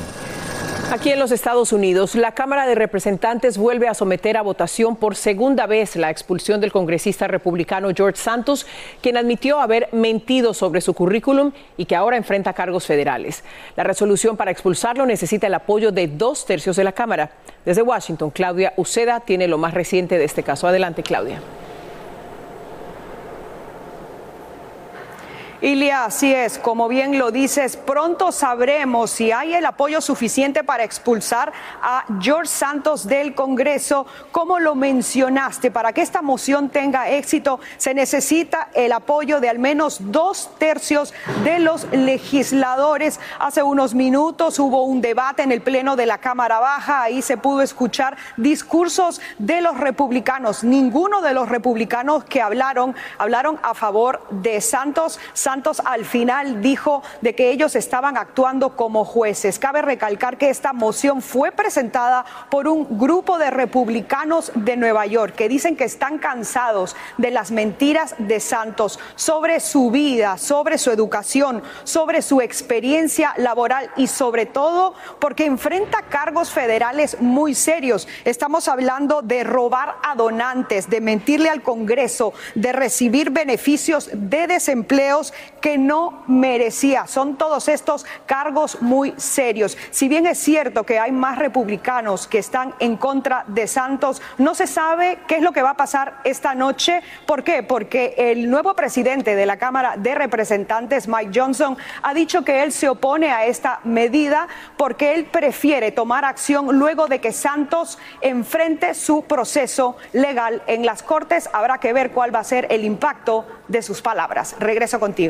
Aquí 0.93 1.11
en 1.13 1.21
los 1.21 1.31
Estados 1.31 1.73
Unidos, 1.73 2.17
la 2.17 2.33
Cámara 2.33 2.67
de 2.67 2.75
Representantes 2.75 3.57
vuelve 3.57 3.87
a 3.87 3.95
someter 3.95 4.37
a 4.37 4.43
votación 4.43 4.97
por 4.97 5.15
segunda 5.15 5.67
vez 5.67 5.95
la 5.95 6.11
expulsión 6.11 6.61
del 6.61 6.73
congresista 6.73 7.29
republicano 7.29 7.91
George 7.95 8.19
Santos, 8.19 8.67
quien 9.01 9.17
admitió 9.17 9.61
haber 9.61 9.89
mentido 9.93 10.53
sobre 10.53 10.81
su 10.81 10.93
currículum 10.93 11.53
y 11.77 11.85
que 11.85 11.95
ahora 11.95 12.17
enfrenta 12.17 12.55
cargos 12.55 12.87
federales. 12.87 13.45
La 13.77 13.85
resolución 13.85 14.37
para 14.37 14.51
expulsarlo 14.51 15.07
necesita 15.07 15.47
el 15.47 15.55
apoyo 15.55 15.93
de 15.93 16.09
dos 16.09 16.45
tercios 16.45 16.75
de 16.75 16.83
la 16.83 16.93
Cámara. 16.93 17.31
Desde 17.65 17.83
Washington, 17.83 18.31
Claudia 18.31 18.73
Uceda 18.77 19.21
tiene 19.21 19.47
lo 19.47 19.59
más 19.59 19.75
reciente 19.75 20.19
de 20.19 20.25
este 20.25 20.43
caso. 20.43 20.67
Adelante, 20.67 21.05
Claudia. 21.05 21.41
Ilia, 25.63 26.07
así 26.07 26.33
es, 26.33 26.59
como 26.59 26.89
bien 26.89 27.19
lo 27.19 27.31
dices, 27.31 27.77
pronto 27.77 28.33
sabremos 28.33 29.11
si 29.11 29.31
hay 29.31 29.53
el 29.53 29.67
apoyo 29.67 30.01
suficiente 30.01 30.65
para 30.65 30.85
expulsar 30.85 31.53
a 31.83 32.05
George 32.19 32.47
Santos 32.47 33.07
del 33.07 33.35
Congreso. 33.35 34.07
Como 34.33 34.59
lo 34.59 34.75
mencionaste, 34.75 35.71
para 35.71 35.93
que 35.93 36.01
esta 36.01 36.23
moción 36.23 36.71
tenga 36.71 37.11
éxito 37.11 37.61
se 37.77 37.93
necesita 37.93 38.71
el 38.73 38.93
apoyo 38.93 39.41
de 39.41 39.51
al 39.51 39.59
menos 39.59 39.99
dos 40.01 40.51
tercios 40.57 41.13
de 41.45 41.59
los 41.59 41.87
legisladores. 41.93 43.21
Hace 43.39 43.63
unos 43.63 43.95
minutos 43.95 44.59
hubo 44.59 44.85
un 44.85 45.03
debate 45.03 45.43
en 45.43 45.53
el 45.53 45.61
Pleno 45.61 45.95
de 45.95 46.07
la 46.07 46.19
Cámara 46.19 46.61
Baja, 46.61 47.03
ahí 47.03 47.21
se 47.21 47.37
pudo 47.37 47.61
escuchar 47.61 48.17
discursos 48.39 49.21
de 49.37 49.61
los 49.61 49.77
republicanos. 49.77 50.65
Ninguno 50.65 51.21
de 51.21 51.35
los 51.35 51.51
republicanos 51.51 52.25
que 52.25 52.41
hablaron 52.41 52.95
hablaron 53.19 53.59
a 53.63 53.75
favor 53.75 54.27
de 54.31 54.63
Santos. 54.63 55.21
Santos 55.51 55.83
al 55.85 56.05
final 56.05 56.63
dijo 56.63 57.03
de 57.23 57.35
que 57.35 57.51
ellos 57.51 57.75
estaban 57.75 58.17
actuando 58.17 58.77
como 58.77 59.05
jueces. 59.05 59.59
Cabe 59.59 59.83
recalcar 59.83 60.39
que 60.39 60.49
esta 60.49 60.73
moción 60.73 61.23
fue 61.23 61.51
presentada 61.51 62.25
por 62.49 62.69
un 62.69 62.87
grupo 63.01 63.37
de 63.37 63.51
republicanos 63.51 64.53
de 64.55 64.77
Nueva 64.77 65.07
York 65.07 65.35
que 65.35 65.49
dicen 65.49 65.75
que 65.75 65.83
están 65.83 66.19
cansados 66.19 66.95
de 67.19 67.33
las 67.33 67.51
mentiras 67.51 68.15
de 68.19 68.39
Santos 68.39 69.01
sobre 69.17 69.59
su 69.59 69.91
vida, 69.91 70.39
sobre 70.39 70.79
su 70.79 70.93
educación, 70.93 71.65
sobre 71.83 72.23
su 72.23 72.41
experiencia 72.41 73.35
laboral 73.37 73.91
y 73.97 74.07
sobre 74.07 74.47
todo 74.47 74.95
porque 75.19 75.47
enfrenta 75.47 76.03
cargos 76.03 76.53
federales 76.53 77.21
muy 77.21 77.57
serios. 77.57 78.07
Estamos 78.25 78.69
hablando 78.69 79.21
de 79.21 79.43
robar 79.43 79.97
a 80.05 80.15
donantes, 80.15 80.89
de 80.89 81.01
mentirle 81.01 81.49
al 81.49 81.63
Congreso, 81.63 82.35
de 82.55 82.73
recibir 82.73 83.31
beneficios 83.31 84.11
de 84.13 84.47
desempleos 84.47 85.35
que 85.61 85.79
no 85.79 86.25
merecía. 86.27 87.07
Son 87.07 87.37
todos 87.37 87.69
estos 87.69 88.07
cargos 88.27 88.81
muy 88.81 89.15
serios. 89.17 89.77
Si 89.91 90.09
bien 90.09 90.27
es 90.27 90.39
cierto 90.39 90.85
que 90.85 90.99
hay 90.99 91.13
más 91.13 91.39
republicanos 91.39 92.27
que 92.27 92.39
están 92.39 92.75
en 92.79 92.97
contra 92.97 93.45
de 93.47 93.67
Santos, 93.67 94.23
no 94.39 94.55
se 94.55 94.67
sabe 94.67 95.19
qué 95.27 95.37
es 95.37 95.43
lo 95.43 95.53
que 95.53 95.63
va 95.63 95.71
a 95.71 95.77
pasar 95.77 96.21
esta 96.25 96.55
noche. 96.55 97.03
¿Por 97.27 97.45
qué? 97.45 97.63
Porque 97.63 98.15
el 98.17 98.51
nuevo 98.51 98.75
presidente 98.75 99.35
de 99.35 99.47
la 99.47 99.59
Cámara 99.59 99.95
de 99.97 100.15
Representantes, 100.15 101.09
Mike 101.09 101.39
Johnson, 101.39 101.77
ha 102.03 102.15
dicho 102.15 102.43
que 102.43 102.63
él 102.63 102.73
se 102.73 102.89
opone 102.89 103.31
a 103.31 103.47
esta 103.47 103.81
medida 103.85 104.49
porque 104.77 105.15
él 105.15 105.27
prefiere 105.27 105.93
tomar 105.93 106.25
acción 106.25 106.79
luego 106.79 107.07
de 107.07 107.21
que 107.21 107.33
Santos 107.33 107.99
enfrente 108.21 108.95
su 108.95 109.23
proceso 109.25 109.97
legal 110.13 110.63
en 110.67 110.87
las 110.87 111.03
Cortes. 111.03 111.49
Habrá 111.53 111.79
que 111.79 111.93
ver 111.93 112.13
cuál 112.13 112.35
va 112.35 112.41
a 112.41 112.45
ser 112.45 112.67
el 112.71 112.85
impacto 112.85 113.47
de 113.69 113.83
sus 113.83 114.03
palabras. 114.03 114.57
Regreso 114.59 114.99
contigo, 114.99 115.30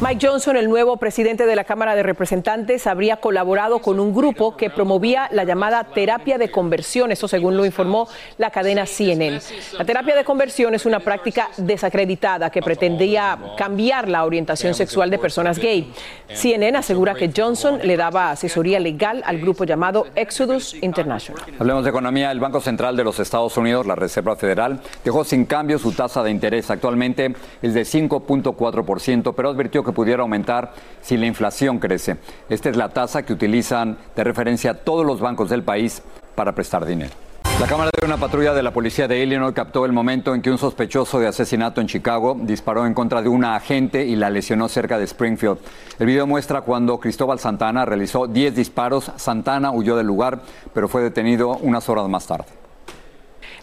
Mike 0.00 0.26
Johnson, 0.26 0.56
el 0.56 0.68
nuevo 0.68 0.96
presidente 0.96 1.46
de 1.46 1.54
la 1.54 1.62
Cámara 1.62 1.94
de 1.94 2.02
Representantes, 2.02 2.86
habría 2.88 3.18
colaborado 3.18 3.78
con 3.78 4.00
un 4.00 4.12
grupo 4.12 4.56
que 4.56 4.68
promovía 4.68 5.28
la 5.30 5.44
llamada 5.44 5.84
terapia 5.84 6.36
de 6.36 6.50
conversión, 6.50 7.12
eso 7.12 7.28
según 7.28 7.56
lo 7.56 7.64
informó 7.64 8.08
la 8.36 8.50
cadena 8.50 8.86
CNN. 8.86 9.40
La 9.78 9.84
terapia 9.84 10.16
de 10.16 10.24
conversión 10.24 10.74
es 10.74 10.84
una 10.84 10.98
práctica 10.98 11.48
desacreditada 11.58 12.50
que 12.50 12.60
pretendía 12.60 13.38
cambiar 13.56 14.08
la 14.08 14.24
orientación 14.24 14.74
sexual 14.74 15.10
de 15.10 15.18
personas 15.18 15.60
gay. 15.60 15.92
CNN 16.28 16.76
asegura 16.76 17.14
que 17.14 17.30
Johnson 17.34 17.78
le 17.82 17.96
daba 17.96 18.32
asesoría 18.32 18.80
legal 18.80 19.22
al 19.24 19.38
grupo 19.38 19.64
llamado 19.64 20.08
Exodus 20.16 20.74
International. 20.82 21.40
Hablemos 21.58 21.84
de 21.84 21.90
economía. 21.90 22.32
El 22.32 22.40
Banco 22.40 22.60
Central 22.60 22.96
de 22.96 23.04
los 23.04 23.20
Estados 23.20 23.56
Unidos, 23.56 23.86
la 23.86 23.94
Reserva 23.94 24.34
Federal, 24.34 24.80
dejó 25.04 25.24
sin 25.24 25.44
cambio 25.44 25.78
su 25.78 25.92
tasa 25.92 26.22
de 26.24 26.32
interés. 26.32 26.68
Actualmente 26.70 27.32
es 27.62 27.74
de 27.74 27.82
5.4%, 27.82 29.32
pero 29.36 29.50
advirtió 29.50 29.83
que 29.84 29.92
pudiera 29.92 30.22
aumentar 30.22 30.72
si 31.00 31.16
la 31.16 31.26
inflación 31.26 31.78
crece. 31.78 32.16
Esta 32.48 32.70
es 32.70 32.76
la 32.76 32.88
tasa 32.88 33.24
que 33.24 33.32
utilizan 33.32 33.98
de 34.16 34.24
referencia 34.24 34.74
todos 34.74 35.04
los 35.04 35.20
bancos 35.20 35.50
del 35.50 35.62
país 35.62 36.02
para 36.34 36.54
prestar 36.54 36.84
dinero. 36.84 37.12
La 37.60 37.68
cámara 37.68 37.90
de 37.98 38.04
una 38.04 38.16
patrulla 38.16 38.52
de 38.52 38.64
la 38.64 38.72
policía 38.72 39.06
de 39.06 39.22
Illinois 39.22 39.54
captó 39.54 39.86
el 39.86 39.92
momento 39.92 40.34
en 40.34 40.42
que 40.42 40.50
un 40.50 40.58
sospechoso 40.58 41.20
de 41.20 41.28
asesinato 41.28 41.80
en 41.80 41.86
Chicago 41.86 42.36
disparó 42.40 42.84
en 42.84 42.94
contra 42.94 43.22
de 43.22 43.28
una 43.28 43.54
agente 43.54 44.04
y 44.04 44.16
la 44.16 44.28
lesionó 44.28 44.68
cerca 44.68 44.98
de 44.98 45.04
Springfield. 45.04 45.58
El 46.00 46.06
video 46.06 46.26
muestra 46.26 46.62
cuando 46.62 46.98
Cristóbal 46.98 47.38
Santana 47.38 47.84
realizó 47.84 48.26
10 48.26 48.56
disparos. 48.56 49.12
Santana 49.16 49.70
huyó 49.70 49.96
del 49.96 50.08
lugar, 50.08 50.42
pero 50.72 50.88
fue 50.88 51.02
detenido 51.02 51.56
unas 51.58 51.88
horas 51.88 52.08
más 52.08 52.26
tarde. 52.26 52.63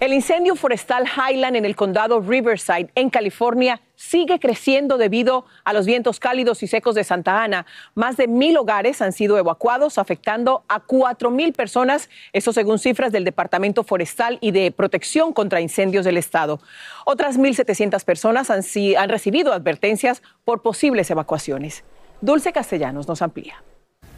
El 0.01 0.13
incendio 0.13 0.55
forestal 0.55 1.05
Highland 1.05 1.55
en 1.57 1.63
el 1.63 1.75
condado 1.75 2.21
Riverside, 2.21 2.89
en 2.95 3.11
California, 3.11 3.81
sigue 3.93 4.39
creciendo 4.39 4.97
debido 4.97 5.45
a 5.63 5.73
los 5.73 5.85
vientos 5.85 6.19
cálidos 6.19 6.63
y 6.63 6.67
secos 6.67 6.95
de 6.95 7.03
Santa 7.03 7.43
Ana. 7.43 7.67
Más 7.93 8.17
de 8.17 8.27
mil 8.27 8.57
hogares 8.57 8.99
han 9.03 9.13
sido 9.13 9.37
evacuados, 9.37 9.99
afectando 9.99 10.63
a 10.67 10.79
cuatro 10.79 11.29
mil 11.29 11.53
personas, 11.53 12.09
eso 12.33 12.51
según 12.51 12.79
cifras 12.79 13.11
del 13.11 13.25
Departamento 13.25 13.83
Forestal 13.83 14.39
y 14.41 14.49
de 14.49 14.71
Protección 14.71 15.33
contra 15.33 15.61
Incendios 15.61 16.03
del 16.03 16.17
Estado. 16.17 16.59
Otras 17.05 17.37
1.700 17.37 18.03
personas 18.03 18.49
han, 18.49 18.63
han 18.97 19.09
recibido 19.09 19.53
advertencias 19.53 20.23
por 20.43 20.63
posibles 20.63 21.11
evacuaciones. 21.11 21.83
Dulce 22.21 22.51
Castellanos 22.51 23.07
nos 23.07 23.21
amplía. 23.21 23.63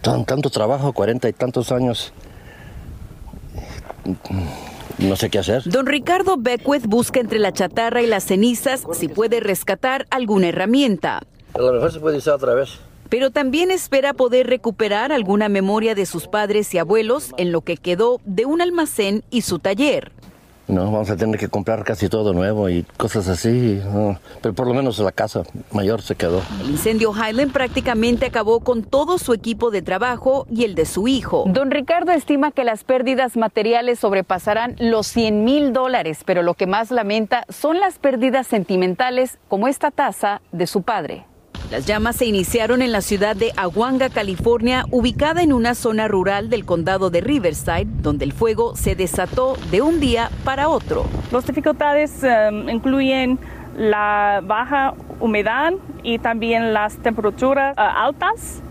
tanto 0.01 0.49
trabajo, 0.49 0.93
cuarenta 0.93 1.27
y 1.27 1.33
tantos 1.33 1.73
años 1.73 2.13
no 4.97 5.15
sé 5.15 5.29
qué 5.29 5.39
hacer. 5.39 5.63
Don 5.65 5.85
Ricardo 5.85 6.38
Beckwith 6.38 6.85
busca 6.85 7.19
entre 7.19 7.39
la 7.39 7.51
chatarra 7.51 8.01
y 8.01 8.07
las 8.07 8.25
cenizas 8.25 8.83
si 8.93 9.07
puede 9.07 9.39
rescatar 9.39 10.05
alguna 10.09 10.50
herramienta. 10.50 11.21
A 11.53 11.59
lo 11.59 11.73
mejor 11.73 11.91
se 11.91 12.00
puede 12.00 12.17
usar 12.17 12.35
otra 12.35 12.53
vez. 12.53 12.79
Pero 13.09 13.29
también 13.29 13.69
espera 13.69 14.13
poder 14.13 14.47
recuperar 14.47 15.12
alguna 15.12 15.50
memoria 15.50 15.93
de 15.93 16.05
sus 16.05 16.27
padres 16.27 16.73
y 16.73 16.79
abuelos 16.79 17.31
en 17.38 17.51
lo 17.51 17.62
que 17.62 17.77
quedó 17.77 18.19
de 18.25 18.45
un 18.45 18.62
almacén 18.62 19.23
y 19.29 19.41
su 19.41 19.59
taller. 19.59 20.12
No, 20.67 20.86
vamos 20.86 21.10
a 21.10 21.17
tener 21.17 21.38
que 21.38 21.50
comprar 21.50 21.84
casi 21.84 22.08
todo 22.08 22.34
nuevo 22.34 22.70
y 22.70 22.84
cosas 22.98 23.27
así. 23.27 23.82
Pero 24.41 24.53
por 24.53 24.67
lo 24.67 24.74
menos 24.74 24.98
la 25.00 25.12
casa 25.12 25.43
mayor 25.72 26.01
se 26.01 26.15
quedó. 26.15 26.41
El 26.62 26.72
incendio 26.72 27.12
Highland 27.13 27.51
prácticamente 27.51 28.25
acabó 28.25 28.62
con 28.62 28.84
todo 28.84 29.17
su 29.17 29.34
equipo 29.34 29.72
de 29.72 29.82
trabajo 29.82 30.48
y 30.50 30.63
el 30.63 30.75
de 30.75 30.86
su 30.86 31.08
hijo. 31.08 31.43
Don 31.48 31.70
Ricardo 31.70 32.12
estima 32.12 32.51
que 32.51 32.63
las 32.63 32.84
pérdidas 32.86 33.36
materiales 33.36 34.00
sobrepasarán 34.00 34.75
los 34.79 35.08
100 35.08 35.43
mil 35.43 35.74
dólares, 35.74 36.20
pero 36.25 36.43
lo 36.43 36.53
que 36.53 36.67
más 36.67 36.91
lamenta 36.91 37.46
son 37.50 37.79
las 37.79 38.00
pérdidas 38.00 38.48
sentimentales, 38.48 39.39
como 39.50 39.67
esta 39.67 39.91
taza 39.91 40.41
de 40.51 40.67
su 40.67 40.84
padre. 40.84 41.25
Las 41.72 41.86
llamas 41.86 42.17
se 42.17 42.25
iniciaron 42.25 42.82
en 42.82 42.91
la 42.91 43.01
ciudad 43.01 43.36
de 43.36 43.51
Aguanga, 43.55 44.10
California, 44.10 44.86
ubicada 44.91 45.41
en 45.41 45.53
una 45.53 45.75
zona 45.75 46.08
rural 46.08 46.50
del 46.50 46.65
condado 46.65 47.10
de 47.10 47.22
Riverside, 47.22 47.88
donde 48.01 48.25
el 48.25 48.34
fuego 48.34 48.75
se 48.75 48.96
desató 48.96 49.58
de 49.72 49.82
un 49.82 50.00
día 50.00 50.29
para 50.43 50.70
otro. 50.70 51.05
Las 51.32 51.46
dificultades 51.46 52.22
um, 52.24 52.70
incluyen 52.70 53.39
la 53.77 54.41
baja 54.43 54.93
humedad 55.20 55.74
y 56.03 56.20
también 56.20 56.74
las 56.74 56.98
temperaturas 56.98 57.75
uh, 57.77 57.82
altas 57.82 58.62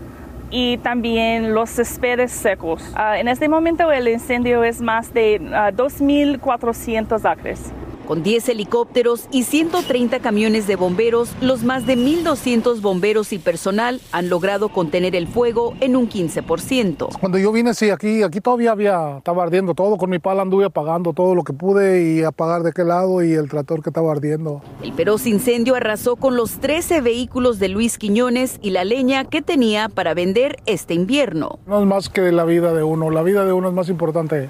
y 0.49 0.77
también 0.77 1.53
los 1.53 1.71
céspedes 1.71 2.31
secos. 2.31 2.81
Uh, 2.95 3.15
en 3.15 3.27
este 3.27 3.49
momento 3.49 3.91
el 3.91 4.07
incendio 4.07 4.63
es 4.63 4.81
más 4.81 5.13
de 5.13 5.41
uh, 5.41 5.75
2.400 5.75 7.29
acres. 7.29 7.71
Con 8.07 8.21
10 8.21 8.49
helicópteros 8.49 9.27
y 9.31 9.43
130 9.43 10.19
camiones 10.19 10.67
de 10.67 10.75
bomberos, 10.75 11.33
los 11.41 11.63
más 11.63 11.85
de 11.85 11.97
1.200 11.97 12.81
bomberos 12.81 13.31
y 13.31 13.39
personal 13.39 14.01
han 14.11 14.29
logrado 14.29 14.69
contener 14.69 15.15
el 15.15 15.27
fuego 15.27 15.73
en 15.79 15.95
un 15.95 16.09
15%. 16.09 17.17
Cuando 17.19 17.37
yo 17.37 17.51
vine, 17.51 17.73
sí, 17.73 17.89
aquí, 17.89 18.23
aquí 18.23 18.41
todavía 18.41 18.71
había, 18.71 19.17
estaba 19.17 19.43
ardiendo 19.43 19.73
todo. 19.73 19.97
Con 19.97 20.09
mi 20.09 20.19
pala 20.19 20.41
anduve 20.41 20.65
apagando 20.65 21.13
todo 21.13 21.33
lo 21.33 21.43
que 21.43 21.53
pude 21.53 22.03
y 22.03 22.23
apagar 22.23 22.63
de 22.63 22.73
qué 22.73 22.83
lado 22.83 23.23
y 23.23 23.33
el 23.33 23.49
tractor 23.49 23.81
que 23.81 23.89
estaba 23.89 24.11
ardiendo. 24.11 24.61
El 24.81 24.93
feroz 24.93 25.25
incendio 25.25 25.75
arrasó 25.75 26.17
con 26.17 26.35
los 26.35 26.59
13 26.59 27.01
vehículos 27.01 27.59
de 27.59 27.69
Luis 27.69 27.97
Quiñones 27.97 28.59
y 28.61 28.71
la 28.71 28.83
leña 28.83 29.25
que 29.25 29.41
tenía 29.41 29.89
para 29.89 30.13
vender 30.13 30.57
este 30.65 30.93
invierno. 30.93 31.59
No 31.67 31.79
es 31.79 31.87
más 31.87 32.09
que 32.09 32.31
la 32.31 32.43
vida 32.43 32.73
de 32.73 32.83
uno, 32.83 33.09
la 33.09 33.23
vida 33.23 33.45
de 33.45 33.53
uno 33.53 33.69
es 33.69 33.73
más 33.73 33.89
importante. 33.89 34.49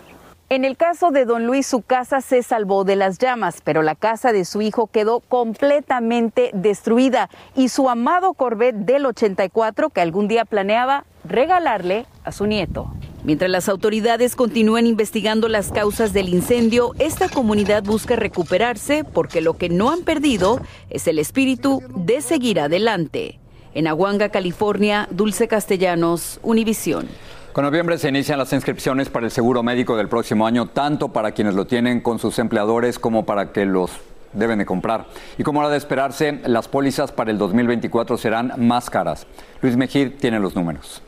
En 0.50 0.66
el 0.66 0.78
caso 0.78 1.12
de 1.12 1.26
don 1.26 1.48
Luis, 1.48 1.66
su 1.66 1.82
casa 1.82 2.22
se 2.22 2.44
salvó 2.44 2.84
de 2.84 2.96
las 2.96 3.18
llamas, 3.18 3.62
pero 3.64 3.82
la 3.82 3.96
casa 3.96 4.32
de 4.32 4.46
su 4.46 4.62
hijo 4.62 4.88
quedó 4.88 5.20
completamente 5.22 6.52
destruida 6.54 7.30
y 7.56 7.70
su 7.70 7.90
amado 7.90 8.34
Corvette 8.34 8.76
del 8.76 9.06
84 9.06 9.90
que 9.90 10.02
algún 10.02 10.28
día 10.28 10.46
planeaba 10.46 11.06
regalarle 11.24 12.06
a 12.24 12.32
su 12.32 12.46
nieto. 12.46 12.92
Mientras 13.24 13.50
las 13.50 13.70
autoridades 13.70 14.36
continúan 14.36 14.86
investigando 14.86 15.48
las 15.48 15.72
causas 15.72 16.12
del 16.12 16.28
incendio, 16.28 16.92
esta 17.00 17.30
comunidad 17.30 17.82
busca 17.82 18.18
recuperarse 18.18 19.06
porque 19.06 19.40
lo 19.40 19.56
que 19.58 19.70
no 19.70 19.92
han 19.92 20.02
perdido 20.02 20.60
es 20.90 21.08
el 21.08 21.20
espíritu 21.20 21.82
de 21.96 22.22
seguir 22.22 22.60
adelante. 22.60 23.40
En 23.74 23.88
Aguanga, 23.88 24.30
California, 24.30 25.08
Dulce 25.10 25.48
Castellanos, 25.48 26.40
Univisión. 26.44 27.08
Con 27.54 27.66
noviembre 27.66 28.00
se 28.00 28.10
inician 28.10 28.40
las 28.40 28.52
inscripciones 28.52 29.10
para 29.10 29.28
el 29.28 29.32
seguro 29.32 29.62
médico 29.62 29.96
del 29.96 30.10
próximo 30.10 30.48
año, 30.48 30.66
tanto 30.66 31.10
para 31.10 31.34
quienes 31.34 31.54
lo 31.54 31.68
tienen 31.68 32.02
con 32.02 32.18
sus 32.18 32.40
empleadores 32.40 32.98
como 32.98 33.28
para 33.28 33.52
que 33.52 33.64
los 33.68 33.92
deben 34.34 34.58
de 34.58 34.66
comprar. 34.66 35.06
Y 35.38 35.44
como 35.44 35.62
era 35.62 35.70
de 35.70 35.78
esperarse, 35.78 36.42
las 36.48 36.68
pólizas 36.68 37.12
para 37.12 37.30
el 37.30 37.38
2024 37.38 38.18
serán 38.18 38.54
más 38.58 38.90
caras. 38.90 39.28
Luis 39.62 39.78
Mejir 39.78 40.18
tiene 40.18 40.40
los 40.40 40.56
números. 40.56 41.04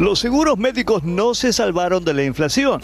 Los 0.00 0.18
seguros 0.18 0.58
médicos 0.58 1.04
no 1.04 1.34
se 1.34 1.52
salvaron 1.52 2.04
de 2.04 2.12
la 2.12 2.24
inflación. 2.24 2.80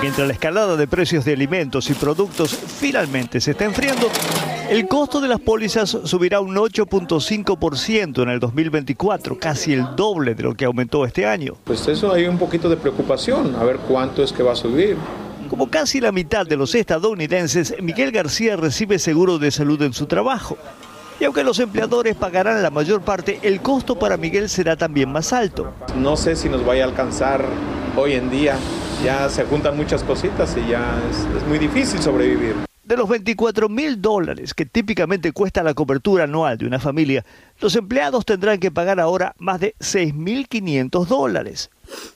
Mientras 0.00 0.26
la 0.26 0.32
escalada 0.32 0.76
de 0.76 0.88
precios 0.88 1.24
de 1.24 1.34
alimentos 1.34 1.88
y 1.88 1.94
productos 1.94 2.50
finalmente 2.50 3.40
se 3.40 3.52
está 3.52 3.64
enfriando, 3.64 4.08
el 4.72 4.88
costo 4.88 5.20
de 5.20 5.28
las 5.28 5.38
pólizas 5.38 5.90
subirá 5.90 6.40
un 6.40 6.54
8.5% 6.56 8.22
en 8.22 8.28
el 8.30 8.40
2024, 8.40 9.38
casi 9.38 9.74
el 9.74 9.84
doble 9.96 10.34
de 10.34 10.42
lo 10.42 10.54
que 10.54 10.64
aumentó 10.64 11.04
este 11.04 11.26
año. 11.26 11.56
Pues 11.64 11.86
eso 11.88 12.10
hay 12.10 12.24
un 12.24 12.38
poquito 12.38 12.70
de 12.70 12.78
preocupación, 12.78 13.54
a 13.56 13.64
ver 13.64 13.76
cuánto 13.76 14.22
es 14.22 14.32
que 14.32 14.42
va 14.42 14.52
a 14.52 14.56
subir. 14.56 14.96
Como 15.50 15.68
casi 15.68 16.00
la 16.00 16.10
mitad 16.10 16.46
de 16.46 16.56
los 16.56 16.74
estadounidenses, 16.74 17.74
Miguel 17.82 18.12
García 18.12 18.56
recibe 18.56 18.98
seguro 18.98 19.38
de 19.38 19.50
salud 19.50 19.82
en 19.82 19.92
su 19.92 20.06
trabajo. 20.06 20.56
Y 21.20 21.24
aunque 21.24 21.44
los 21.44 21.58
empleadores 21.58 22.16
pagarán 22.16 22.62
la 22.62 22.70
mayor 22.70 23.02
parte, 23.02 23.40
el 23.42 23.60
costo 23.60 23.98
para 23.98 24.16
Miguel 24.16 24.48
será 24.48 24.76
también 24.76 25.12
más 25.12 25.34
alto. 25.34 25.70
No 25.98 26.16
sé 26.16 26.34
si 26.34 26.48
nos 26.48 26.64
vaya 26.64 26.84
a 26.84 26.86
alcanzar 26.88 27.44
hoy 27.94 28.14
en 28.14 28.30
día. 28.30 28.56
Ya 29.04 29.28
se 29.28 29.44
juntan 29.44 29.76
muchas 29.76 30.02
cositas 30.02 30.56
y 30.56 30.70
ya 30.70 30.98
es, 31.10 31.18
es 31.36 31.46
muy 31.46 31.58
difícil 31.58 32.00
sobrevivir. 32.00 32.71
De 32.84 32.96
los 32.96 33.08
24 33.08 33.68
mil 33.68 34.02
dólares 34.02 34.54
que 34.54 34.66
típicamente 34.66 35.30
cuesta 35.30 35.62
la 35.62 35.72
cobertura 35.72 36.24
anual 36.24 36.58
de 36.58 36.66
una 36.66 36.80
familia, 36.80 37.24
los 37.60 37.76
empleados 37.76 38.26
tendrán 38.26 38.58
que 38.58 38.72
pagar 38.72 38.98
ahora 38.98 39.36
más 39.38 39.60
de 39.60 39.76
6.500 39.78 41.06
dólares. 41.06 41.70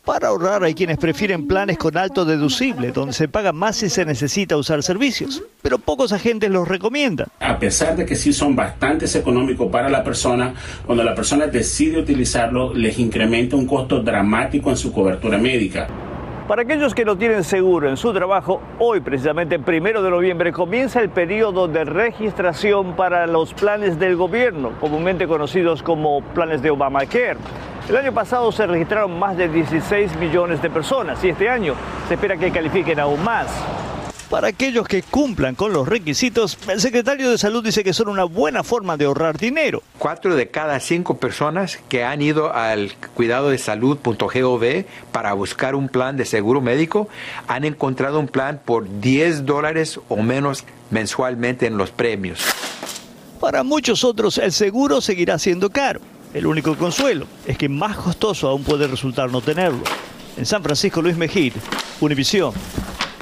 Para 0.05 0.29
ahorrar 0.29 0.65
hay 0.65 0.75
quienes 0.75 0.99
prefieren 0.99 1.47
planes 1.47 1.79
con 1.79 1.97
alto 1.97 2.25
deducible, 2.25 2.91
donde 2.91 3.13
se 3.13 3.29
paga 3.29 3.53
más 3.53 3.77
si 3.77 3.89
se 3.89 4.05
necesita 4.05 4.57
usar 4.57 4.83
servicios, 4.83 5.41
pero 5.63 5.79
pocos 5.79 6.13
agentes 6.13 6.51
los 6.51 6.67
recomiendan. 6.67 7.29
A 7.39 7.61
pesar 7.61 7.95
de 7.95 8.05
que 8.05 8.17
sí 8.17 8.33
son 8.33 8.57
bastante 8.57 9.07
económicos 9.17 9.71
para 9.71 9.89
la 9.89 10.03
persona, 10.03 10.53
cuando 10.85 11.05
la 11.05 11.15
persona 11.15 11.47
decide 11.47 12.01
utilizarlo, 12.01 12.75
les 12.75 12.99
incrementa 12.99 13.55
un 13.55 13.67
costo 13.67 14.03
dramático 14.03 14.71
en 14.71 14.77
su 14.77 14.93
cobertura 14.93 15.39
médica. 15.39 16.06
Para 16.49 16.63
aquellos 16.63 16.95
que 16.95 17.05
no 17.05 17.17
tienen 17.17 17.43
seguro 17.43 17.89
en 17.89 17.97
su 17.97 18.13
trabajo, 18.13 18.61
hoy 18.79 19.01
precisamente 19.01 19.59
primero 19.59 20.01
de 20.01 20.11
noviembre 20.11 20.53
comienza 20.53 21.01
el 21.01 21.09
periodo 21.09 21.67
de 21.67 21.85
registración 21.85 22.95
para 22.95 23.27
los 23.27 23.53
planes 23.53 23.99
del 23.99 24.15
gobierno, 24.15 24.71
comúnmente 24.79 25.27
conocidos 25.27 25.83
como 25.83 26.21
planes 26.21 26.63
de 26.63 26.71
Obamacare. 26.71 27.39
El 27.89 27.97
año 27.97 28.13
pasado 28.13 28.53
se 28.53 28.65
registraron 28.65 29.19
más 29.19 29.37
de 29.37 29.49
16 29.49 30.17
millones 30.21 30.63
de 30.63 30.71
personas 30.71 31.23
y 31.25 31.31
este 31.31 31.49
año 31.49 31.75
se 32.07 32.15
espera 32.15 32.37
que 32.37 32.53
califiquen 32.53 33.01
aún 33.01 33.25
más. 33.25 33.49
Para 34.31 34.49
aquellos 34.49 34.89
que 34.89 35.03
cumplan 35.03 35.55
con 35.55 35.73
los 35.73 35.87
requisitos, 35.87 36.59
el 36.69 36.81
secretario 36.81 37.31
de 37.31 37.39
Salud 37.39 37.65
dice 37.65 37.85
que 37.85 37.93
son 37.93 38.09
una 38.09 38.25
buena 38.25 38.65
forma 38.65 38.97
de 38.97 39.05
ahorrar 39.05 39.39
dinero. 39.39 39.85
Cuatro 39.99 40.35
de 40.35 40.49
cada 40.49 40.81
cinco 40.81 41.19
personas 41.19 41.79
que 41.89 42.03
han 42.03 42.21
ido 42.21 42.53
al 42.53 42.93
cuidado 43.15 43.51
de 43.51 43.59
salud.gov 43.59 44.85
para 45.13 45.33
buscar 45.33 45.77
un 45.77 45.89
plan 45.89 46.17
de 46.17 46.25
seguro 46.25 46.61
médico 46.61 47.09
han 47.47 47.65
encontrado 47.65 48.19
un 48.19 48.27
plan 48.27 48.61
por 48.65 49.01
10 49.01 49.47
dólares 49.47 50.01
o 50.09 50.17
menos 50.17 50.65
mensualmente 50.91 51.67
en 51.67 51.79
los 51.79 51.93
premios. 51.93 52.41
Para 53.39 53.63
muchos 53.63 54.03
otros, 54.03 54.39
el 54.39 54.51
seguro 54.51 55.01
seguirá 55.01 55.39
siendo 55.39 55.71
caro. 55.71 56.01
El 56.35 56.47
único 56.47 56.75
consuelo 56.75 57.29
es 57.47 57.57
que 57.57 57.69
más 57.69 57.97
costoso 57.97 58.49
aún 58.49 58.65
puede 58.65 58.89
resultar 58.89 59.31
no 59.31 59.41
tenerlo. 59.41 59.85
En 60.37 60.47
San 60.47 60.65
Francisco, 60.65 61.01
Luis 61.01 61.17
Mejir, 61.17 61.53
Univisión. 62.01 62.53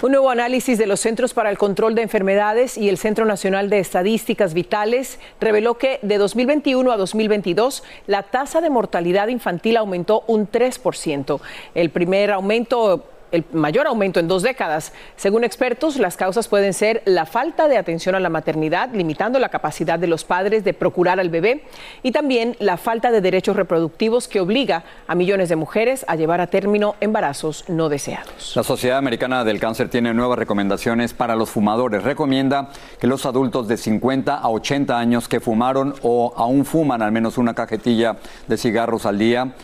Un 0.04 0.12
nuevo 0.12 0.28
análisis 0.28 0.76
de 0.76 0.86
los 0.86 1.00
Centros 1.00 1.32
para 1.32 1.48
el 1.48 1.56
Control 1.56 1.94
de 1.94 2.02
Enfermedades 2.02 2.76
y 2.76 2.90
el 2.90 2.98
Centro 2.98 3.24
Nacional 3.24 3.70
de 3.70 3.78
Estadísticas 3.78 4.52
Vitales 4.52 5.18
reveló 5.40 5.78
que 5.78 5.98
de 6.02 6.18
2021 6.18 6.92
a 6.92 6.98
2022 6.98 7.82
la 8.06 8.22
tasa 8.22 8.60
de 8.60 8.68
mortalidad 8.68 9.28
infantil 9.28 9.78
aumentó 9.78 10.22
un 10.26 10.46
3%. 10.46 11.40
El 11.74 11.88
primer 11.88 12.32
aumento 12.32 13.13
el 13.34 13.44
mayor 13.52 13.86
aumento 13.86 14.20
en 14.20 14.28
dos 14.28 14.42
décadas. 14.42 14.92
Según 15.16 15.44
expertos, 15.44 15.96
las 15.96 16.16
causas 16.16 16.48
pueden 16.48 16.72
ser 16.72 17.02
la 17.04 17.26
falta 17.26 17.68
de 17.68 17.76
atención 17.76 18.14
a 18.14 18.20
la 18.20 18.28
maternidad, 18.28 18.90
limitando 18.92 19.38
la 19.38 19.48
capacidad 19.48 19.98
de 19.98 20.06
los 20.06 20.24
padres 20.24 20.64
de 20.64 20.72
procurar 20.72 21.18
al 21.18 21.30
bebé, 21.30 21.64
y 22.02 22.12
también 22.12 22.56
la 22.60 22.76
falta 22.76 23.10
de 23.10 23.20
derechos 23.20 23.56
reproductivos 23.56 24.28
que 24.28 24.40
obliga 24.40 24.84
a 25.06 25.14
millones 25.14 25.48
de 25.48 25.56
mujeres 25.56 26.04
a 26.08 26.16
llevar 26.16 26.40
a 26.40 26.46
término 26.46 26.94
embarazos 27.00 27.64
no 27.68 27.88
deseados. 27.88 28.52
La 28.54 28.62
Sociedad 28.62 28.98
Americana 28.98 29.44
del 29.44 29.58
Cáncer 29.58 29.88
tiene 29.88 30.14
nuevas 30.14 30.38
recomendaciones 30.38 31.12
para 31.12 31.34
los 31.34 31.50
fumadores. 31.50 32.04
Recomienda 32.04 32.70
que 33.00 33.06
los 33.06 33.26
adultos 33.26 33.66
de 33.66 33.76
50 33.76 34.36
a 34.36 34.48
80 34.48 34.96
años 34.96 35.28
que 35.28 35.40
fumaron 35.40 35.94
o 36.02 36.32
aún 36.36 36.64
fuman 36.64 37.02
al 37.02 37.12
menos 37.12 37.38
una 37.38 37.54
cajetilla 37.54 38.16
de 38.46 38.56
cigarros 38.56 39.06
al 39.06 39.18
día 39.18 39.54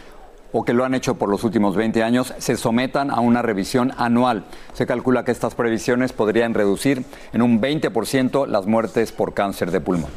o 0.52 0.64
que 0.64 0.72
lo 0.72 0.84
han 0.84 0.94
hecho 0.94 1.14
por 1.14 1.28
los 1.28 1.44
últimos 1.44 1.76
20 1.76 2.02
años 2.02 2.34
se 2.38 2.56
sometan 2.56 3.10
a 3.10 3.20
una 3.20 3.42
revisión 3.42 3.92
anual. 3.96 4.44
Se 4.72 4.86
calcula 4.86 5.24
que 5.24 5.32
estas 5.32 5.54
previsiones 5.54 6.12
podrían 6.12 6.54
reducir 6.54 7.04
en 7.32 7.42
un 7.42 7.60
20% 7.60 8.46
las 8.46 8.66
muertes 8.66 9.12
por 9.12 9.34
cáncer 9.34 9.70
de 9.70 9.80
pulmón. 9.80 10.10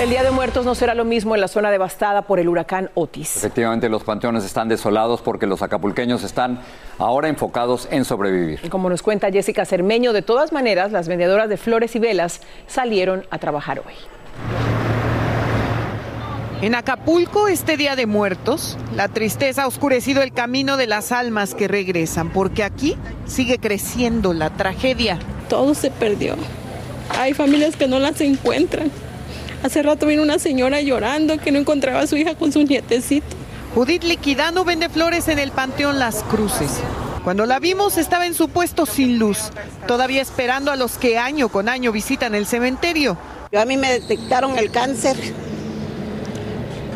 El 0.00 0.08
Día 0.08 0.22
de 0.22 0.30
Muertos 0.30 0.64
no 0.64 0.74
será 0.74 0.94
lo 0.94 1.04
mismo 1.04 1.34
en 1.34 1.42
la 1.42 1.48
zona 1.48 1.70
devastada 1.70 2.22
por 2.22 2.40
el 2.40 2.48
huracán 2.48 2.90
Otis. 2.94 3.36
Efectivamente, 3.36 3.90
los 3.90 4.02
panteones 4.02 4.46
están 4.46 4.66
desolados 4.66 5.20
porque 5.20 5.46
los 5.46 5.60
acapulqueños 5.60 6.24
están 6.24 6.60
ahora 6.96 7.28
enfocados 7.28 7.86
en 7.90 8.06
sobrevivir. 8.06 8.70
Como 8.70 8.88
nos 8.88 9.02
cuenta 9.02 9.30
Jessica 9.30 9.66
Cermeño, 9.66 10.14
de 10.14 10.22
todas 10.22 10.52
maneras, 10.52 10.90
las 10.90 11.06
vendedoras 11.06 11.50
de 11.50 11.58
flores 11.58 11.94
y 11.96 11.98
velas 11.98 12.40
salieron 12.66 13.26
a 13.30 13.36
trabajar 13.36 13.80
hoy. 13.80 13.92
En 16.62 16.74
Acapulco, 16.74 17.48
este 17.48 17.78
Día 17.78 17.96
de 17.96 18.04
Muertos, 18.04 18.76
la 18.94 19.08
tristeza 19.08 19.62
ha 19.62 19.66
oscurecido 19.66 20.20
el 20.20 20.34
camino 20.34 20.76
de 20.76 20.86
las 20.86 21.10
almas 21.10 21.54
que 21.54 21.68
regresan, 21.68 22.28
porque 22.28 22.62
aquí 22.62 22.98
sigue 23.26 23.56
creciendo 23.56 24.34
la 24.34 24.50
tragedia. 24.50 25.18
Todo 25.48 25.74
se 25.74 25.90
perdió. 25.90 26.36
Hay 27.18 27.32
familias 27.32 27.76
que 27.76 27.88
no 27.88 27.98
las 27.98 28.20
encuentran. 28.20 28.90
Hace 29.62 29.82
rato 29.82 30.04
vino 30.04 30.22
una 30.22 30.38
señora 30.38 30.82
llorando 30.82 31.38
que 31.38 31.50
no 31.50 31.58
encontraba 31.58 32.00
a 32.00 32.06
su 32.06 32.16
hija 32.16 32.34
con 32.34 32.52
su 32.52 32.62
nietecito. 32.62 33.38
Judith 33.74 34.04
Liquidano 34.04 34.62
vende 34.62 34.90
flores 34.90 35.28
en 35.28 35.38
el 35.38 35.52
Panteón 35.52 35.98
Las 35.98 36.22
Cruces. 36.24 36.80
Cuando 37.24 37.46
la 37.46 37.58
vimos 37.58 37.96
estaba 37.96 38.26
en 38.26 38.34
su 38.34 38.50
puesto 38.50 38.84
sin 38.84 39.18
luz, 39.18 39.50
todavía 39.86 40.20
esperando 40.20 40.70
a 40.70 40.76
los 40.76 40.98
que 40.98 41.16
año 41.16 41.48
con 41.48 41.70
año 41.70 41.90
visitan 41.90 42.34
el 42.34 42.44
cementerio. 42.44 43.16
Yo 43.50 43.60
a 43.62 43.64
mí 43.64 43.78
me 43.78 43.90
detectaron 43.92 44.58
el 44.58 44.70
cáncer 44.70 45.16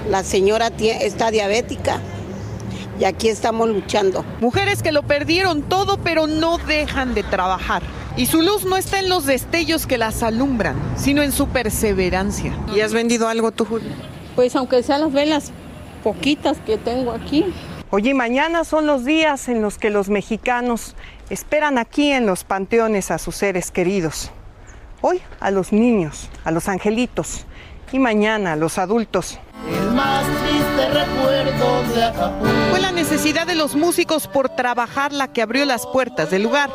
la 0.09 0.23
señora 0.23 0.71
está 0.79 1.31
diabética 1.31 2.01
y 2.99 3.05
aquí 3.05 3.29
estamos 3.29 3.69
luchando. 3.69 4.25
Mujeres 4.41 4.83
que 4.83 4.93
lo 4.93 5.03
perdieron 5.03 5.63
todo 5.63 5.99
pero 5.99 6.27
no 6.27 6.59
dejan 6.59 7.15
de 7.15 7.23
trabajar. 7.23 7.83
Y 8.17 8.27
su 8.27 8.43
luz 8.43 8.65
no 8.65 8.77
está 8.77 9.01
en 9.01 9.09
los 9.09 9.27
destellos 9.27 9.87
que 9.87 9.99
las 9.99 10.23
alumbran, 10.23 10.77
sino 10.97 11.23
en 11.23 11.33
su 11.33 11.49
perseverancia. 11.49 12.53
¿Y 12.75 12.81
has 12.81 12.93
vendido 12.93 13.29
algo 13.29 13.51
tú, 13.51 13.65
Julia? 13.65 13.91
Pues 14.37 14.55
aunque 14.55 14.83
sean 14.85 15.01
las 15.01 15.13
velas 15.13 15.51
poquitas 16.05 16.59
que 16.65 16.77
tengo 16.77 17.11
aquí. 17.11 17.53
Oye, 17.91 18.15
mañana 18.15 18.65
son 18.65 18.87
los 18.87 19.05
días 19.05 19.49
en 19.49 19.63
los 19.63 19.79
que 19.79 19.91
los 19.91 20.11
mexicanos 20.11 20.95
esperan 21.31 21.79
aquí 21.79 22.13
en 22.13 22.27
los 22.27 22.45
panteones 22.45 23.11
a 23.11 23.19
sus 23.19 23.35
seres 23.35 23.71
queridos. 23.71 24.31
Hoy 25.01 25.21
a 25.41 25.51
los 25.51 25.73
niños, 25.73 26.29
a 26.45 26.51
los 26.51 26.69
angelitos 26.69 27.47
y 27.95 28.01
mañana 28.01 28.55
a 28.55 28.57
los 28.57 28.77
adultos. 28.79 29.39
El 29.71 29.93
más 29.93 30.25
triste 30.25 30.89
recuerdo 30.89 31.95
de 31.95 32.05
Acapulco. 32.05 32.55
Fue 32.71 32.81
la 32.81 32.91
necesidad 32.91 33.47
de 33.47 33.55
los 33.55 33.77
músicos 33.77 34.27
por 34.27 34.49
trabajar 34.49 35.13
la 35.13 35.33
que 35.33 35.43
abrió 35.43 35.65
las 35.65 35.87
puertas 35.87 36.29
del 36.29 36.43
lugar. 36.43 36.71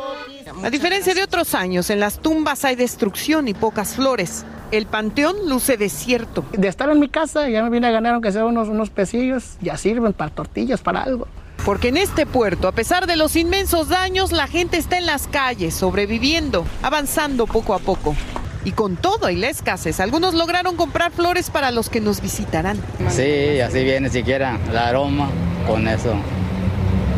A 0.64 0.70
diferencia 0.70 1.14
de 1.14 1.22
otros 1.22 1.54
años, 1.54 1.90
en 1.90 2.00
las 2.00 2.20
tumbas 2.20 2.64
hay 2.64 2.74
destrucción 2.74 3.48
y 3.48 3.54
pocas 3.54 3.96
flores. 3.96 4.46
El 4.70 4.86
panteón 4.86 5.36
luce 5.46 5.76
desierto. 5.76 6.42
De 6.52 6.68
estar 6.68 6.88
en 6.88 6.98
mi 6.98 7.10
casa 7.10 7.50
ya 7.50 7.62
me 7.62 7.68
vine 7.68 7.88
a 7.88 7.90
ganar 7.90 8.14
aunque 8.14 8.32
sea 8.32 8.46
unos, 8.46 8.68
unos 8.68 8.88
pesillos, 8.88 9.58
ya 9.60 9.76
sirven 9.76 10.14
para 10.14 10.30
tortillas, 10.30 10.80
para 10.80 11.02
algo. 11.02 11.28
Porque 11.66 11.88
en 11.88 11.98
este 11.98 12.24
puerto, 12.24 12.66
a 12.66 12.72
pesar 12.72 13.06
de 13.06 13.16
los 13.16 13.36
inmensos 13.36 13.90
daños, 13.90 14.32
la 14.32 14.46
gente 14.46 14.78
está 14.78 14.96
en 14.96 15.04
las 15.04 15.26
calles, 15.26 15.74
sobreviviendo, 15.74 16.64
avanzando 16.82 17.46
poco 17.46 17.74
a 17.74 17.78
poco. 17.78 18.16
Y 18.64 18.72
con 18.72 18.96
todo 18.96 19.30
y 19.30 19.36
la 19.36 19.48
escasez, 19.48 20.00
algunos 20.00 20.34
lograron 20.34 20.76
comprar 20.76 21.12
flores 21.12 21.50
para 21.50 21.70
los 21.70 21.88
que 21.88 22.00
nos 22.00 22.20
visitarán. 22.20 22.78
Sí, 23.08 23.60
así 23.60 23.82
viene 23.84 24.10
siquiera 24.10 24.58
el 24.68 24.76
aroma 24.76 25.30
con 25.66 25.88
eso. 25.88 26.14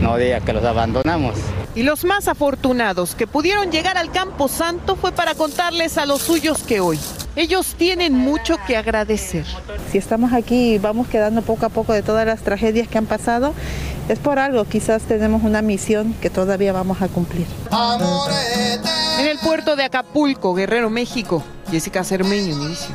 No 0.01 0.17
diga 0.17 0.41
que 0.41 0.53
los 0.53 0.65
abandonamos. 0.65 1.37
Y 1.75 1.85
los 1.85 2.05
más 2.05 2.29
afortunados 2.29 3.15
que 3.15 3.27
pudieron 3.27 3.71
llegar 3.71 3.97
al 3.97 4.13
Campo 4.13 4.47
Santo 4.49 4.97
fue 4.97 5.13
para 5.13 5.35
contarles 5.35 5.97
a 5.99 6.07
los 6.07 6.23
suyos 6.23 6.63
que 6.63 6.81
hoy 6.81 6.99
ellos 7.35 7.75
tienen 7.79 8.13
mucho 8.15 8.57
que 8.67 8.77
agradecer. 8.77 9.47
Si 9.91 9.99
estamos 9.99 10.33
aquí 10.33 10.75
y 10.75 10.79
vamos 10.79 11.09
quedando 11.09 11.43
poco 11.43 11.67
a 11.67 11.69
poco 11.71 11.93
de 11.93 12.03
todas 12.03 12.27
las 12.27 12.41
tragedias 12.43 12.89
que 12.89 12.99
han 12.99 13.07
pasado, 13.07 13.55
es 14.09 14.19
por 14.19 14.39
algo, 14.39 14.65
quizás 14.65 15.03
tenemos 15.03 15.43
una 15.43 15.63
misión 15.63 16.15
que 16.21 16.29
todavía 16.29 16.73
vamos 16.73 17.01
a 17.01 17.09
cumplir. 17.09 17.47
En 19.23 19.29
el 19.29 19.39
puerto 19.39 19.77
de 19.77 19.85
Acapulco, 19.85 20.53
Guerrero, 20.53 20.91
México, 20.91 21.45
Jessica 21.71 22.03
Cermeño, 22.03 22.57
inicio. 22.57 22.93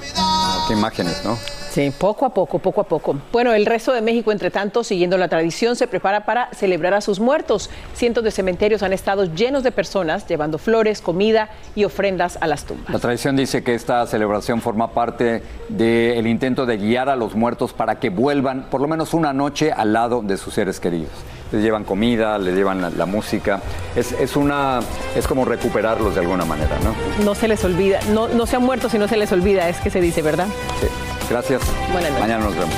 Qué 0.68 0.74
imágenes, 0.74 1.24
¿no? 1.24 1.38
Sí, 1.72 1.90
poco 1.98 2.26
a 2.26 2.34
poco, 2.34 2.60
poco 2.60 2.82
a 2.82 2.84
poco. 2.84 3.16
Bueno, 3.32 3.54
el 3.54 3.66
resto 3.66 3.94
de 3.94 4.02
México, 4.02 4.34
entre 4.34 4.52
tanto, 4.52 4.84
siguiendo 4.84 5.18
la 5.18 5.30
tradición, 5.30 5.78
se 5.78 5.88
prepara 5.88 6.26
para 6.26 6.50
celebrar 6.54 6.94
a 6.96 7.00
sus 7.00 7.22
muertos. 7.22 7.70
Cientos 7.94 8.26
de 8.26 8.32
cementerios 8.32 8.84
han 8.84 8.92
estado 8.92 9.24
llenos 9.24 9.64
de 9.64 9.72
personas 9.72 10.28
llevando 10.28 10.58
flores, 10.58 11.00
comida 11.00 11.50
y 11.76 11.86
ofrendas 11.86 12.38
a 12.42 12.48
las 12.48 12.66
tumbas. 12.66 12.90
La 12.92 13.00
tradición 13.00 13.38
dice 13.38 13.64
que 13.64 13.74
esta 13.74 14.06
celebración 14.06 14.60
forma 14.60 14.92
parte 14.92 15.44
del 15.70 16.28
intento 16.28 16.66
de 16.66 16.76
guiar 16.76 17.08
a 17.08 17.16
los 17.16 17.36
muertos 17.36 17.72
para 17.72 18.02
que 18.02 18.10
vuelvan 18.10 18.70
por 18.70 18.82
lo 18.82 18.90
menos 18.90 19.14
una 19.14 19.32
noche 19.32 19.72
al 19.72 19.94
lado 19.94 20.22
de 20.22 20.36
sus 20.36 20.56
seres 20.56 20.82
queridos. 20.82 21.14
Les 21.52 21.62
llevan 21.64 21.84
comida, 21.84 22.38
les 22.38 22.56
llevan 22.56 22.82
la, 22.82 22.90
la 22.90 23.06
música. 23.06 23.62
Es, 23.96 24.12
es, 24.12 24.36
una, 24.36 24.80
es 25.16 25.28
como 25.28 25.46
recuperarlos 25.46 26.14
de 26.16 26.22
alguna 26.22 26.46
manera, 26.46 26.78
¿no? 26.84 26.94
No 27.24 27.36
se 27.36 27.48
les 27.48 27.64
olvida, 27.64 28.00
no, 28.14 28.28
no 28.28 28.46
se 28.46 28.58
han 28.58 28.64
muerto 28.64 28.90
si 28.90 28.98
no 28.98 29.08
se 29.08 29.18
les 29.18 29.32
olvida, 29.32 29.70
es 29.70 29.78
que 29.78 29.90
se 29.90 30.02
dice, 30.02 30.22
¿verdad? 30.22 30.48
Sí. 30.82 30.88
Gracias. 31.30 31.62
Buenas 31.92 32.12
noches. 32.12 32.20
Mañana 32.22 32.46
nos 32.46 32.56
vemos. 32.56 32.74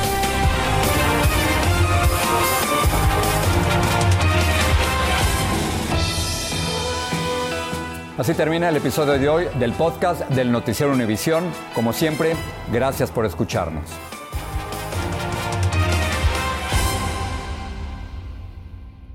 Así 8.17 8.33
termina 8.33 8.67
el 8.67 8.75
episodio 8.75 9.13
de 9.13 9.29
hoy 9.29 9.47
del 9.59 9.71
podcast 9.71 10.27
del 10.29 10.51
Noticiero 10.51 10.91
Univisión. 10.91 11.45
Como 11.73 11.93
siempre, 11.93 12.33
gracias 12.69 13.11
por 13.11 13.25
escucharnos. 13.25 13.85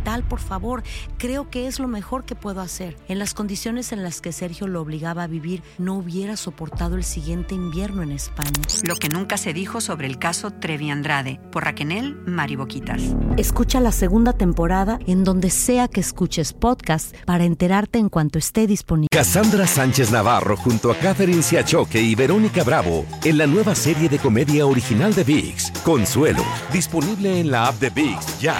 hospital, 0.00 0.22
por 0.22 0.40
favor. 0.40 0.82
Creo 1.18 1.50
que 1.50 1.66
es 1.66 1.78
lo 1.78 1.88
mejor 1.88 2.24
que 2.24 2.34
puedo 2.34 2.60
hacer. 2.60 2.96
En 3.08 3.18
las 3.18 3.34
condiciones 3.34 3.92
en 3.92 4.02
las 4.02 4.20
que 4.20 4.32
Sergio 4.32 4.66
lo 4.66 4.80
obligaba 4.80 5.24
a 5.24 5.26
vivir, 5.26 5.62
no 5.78 5.94
hubiera 5.94 6.36
soportado 6.36 6.96
el 6.96 7.04
siguiente 7.04 7.54
invierno 7.54 8.02
en 8.02 8.12
España. 8.12 8.50
Lo 8.84 8.96
que 8.96 9.08
nunca 9.08 9.36
se 9.36 9.52
dijo 9.52 9.80
sobre 9.80 10.06
el 10.06 10.18
caso 10.18 10.50
Trevi 10.52 10.90
Andrade, 10.90 11.40
por 11.52 11.64
Raquenel 11.64 12.16
Mariboquitas. 12.26 13.02
Escucha 13.36 13.80
la 13.80 13.92
segunda 13.92 14.32
temporada 14.32 14.98
en 15.06 15.24
donde 15.24 15.50
sea 15.50 15.88
que 15.88 16.00
escuches 16.00 16.52
podcast 16.52 17.14
para 17.24 17.44
enterarte 17.44 17.98
en 17.98 18.08
cuanto 18.08 18.38
esté 18.38 18.66
disponible. 18.66 19.08
Cassandra 19.10 19.66
Sánchez 19.66 20.10
Navarro 20.10 20.56
junto 20.56 20.90
a 20.90 20.96
Catherine 20.96 21.42
Siachoque 21.42 22.00
y 22.00 22.14
Verónica 22.14 22.64
Bravo 22.64 23.04
en 23.24 23.38
la 23.38 23.46
nueva 23.46 23.74
serie 23.74 24.08
de 24.08 24.18
comedia 24.18 24.66
original 24.66 25.14
de 25.14 25.24
VIX, 25.24 25.70
Consuelo, 25.84 26.44
disponible 26.72 27.40
en 27.40 27.50
la 27.50 27.66
app 27.66 27.78
de 27.80 27.90
VIX 27.90 28.40
ya. 28.40 28.56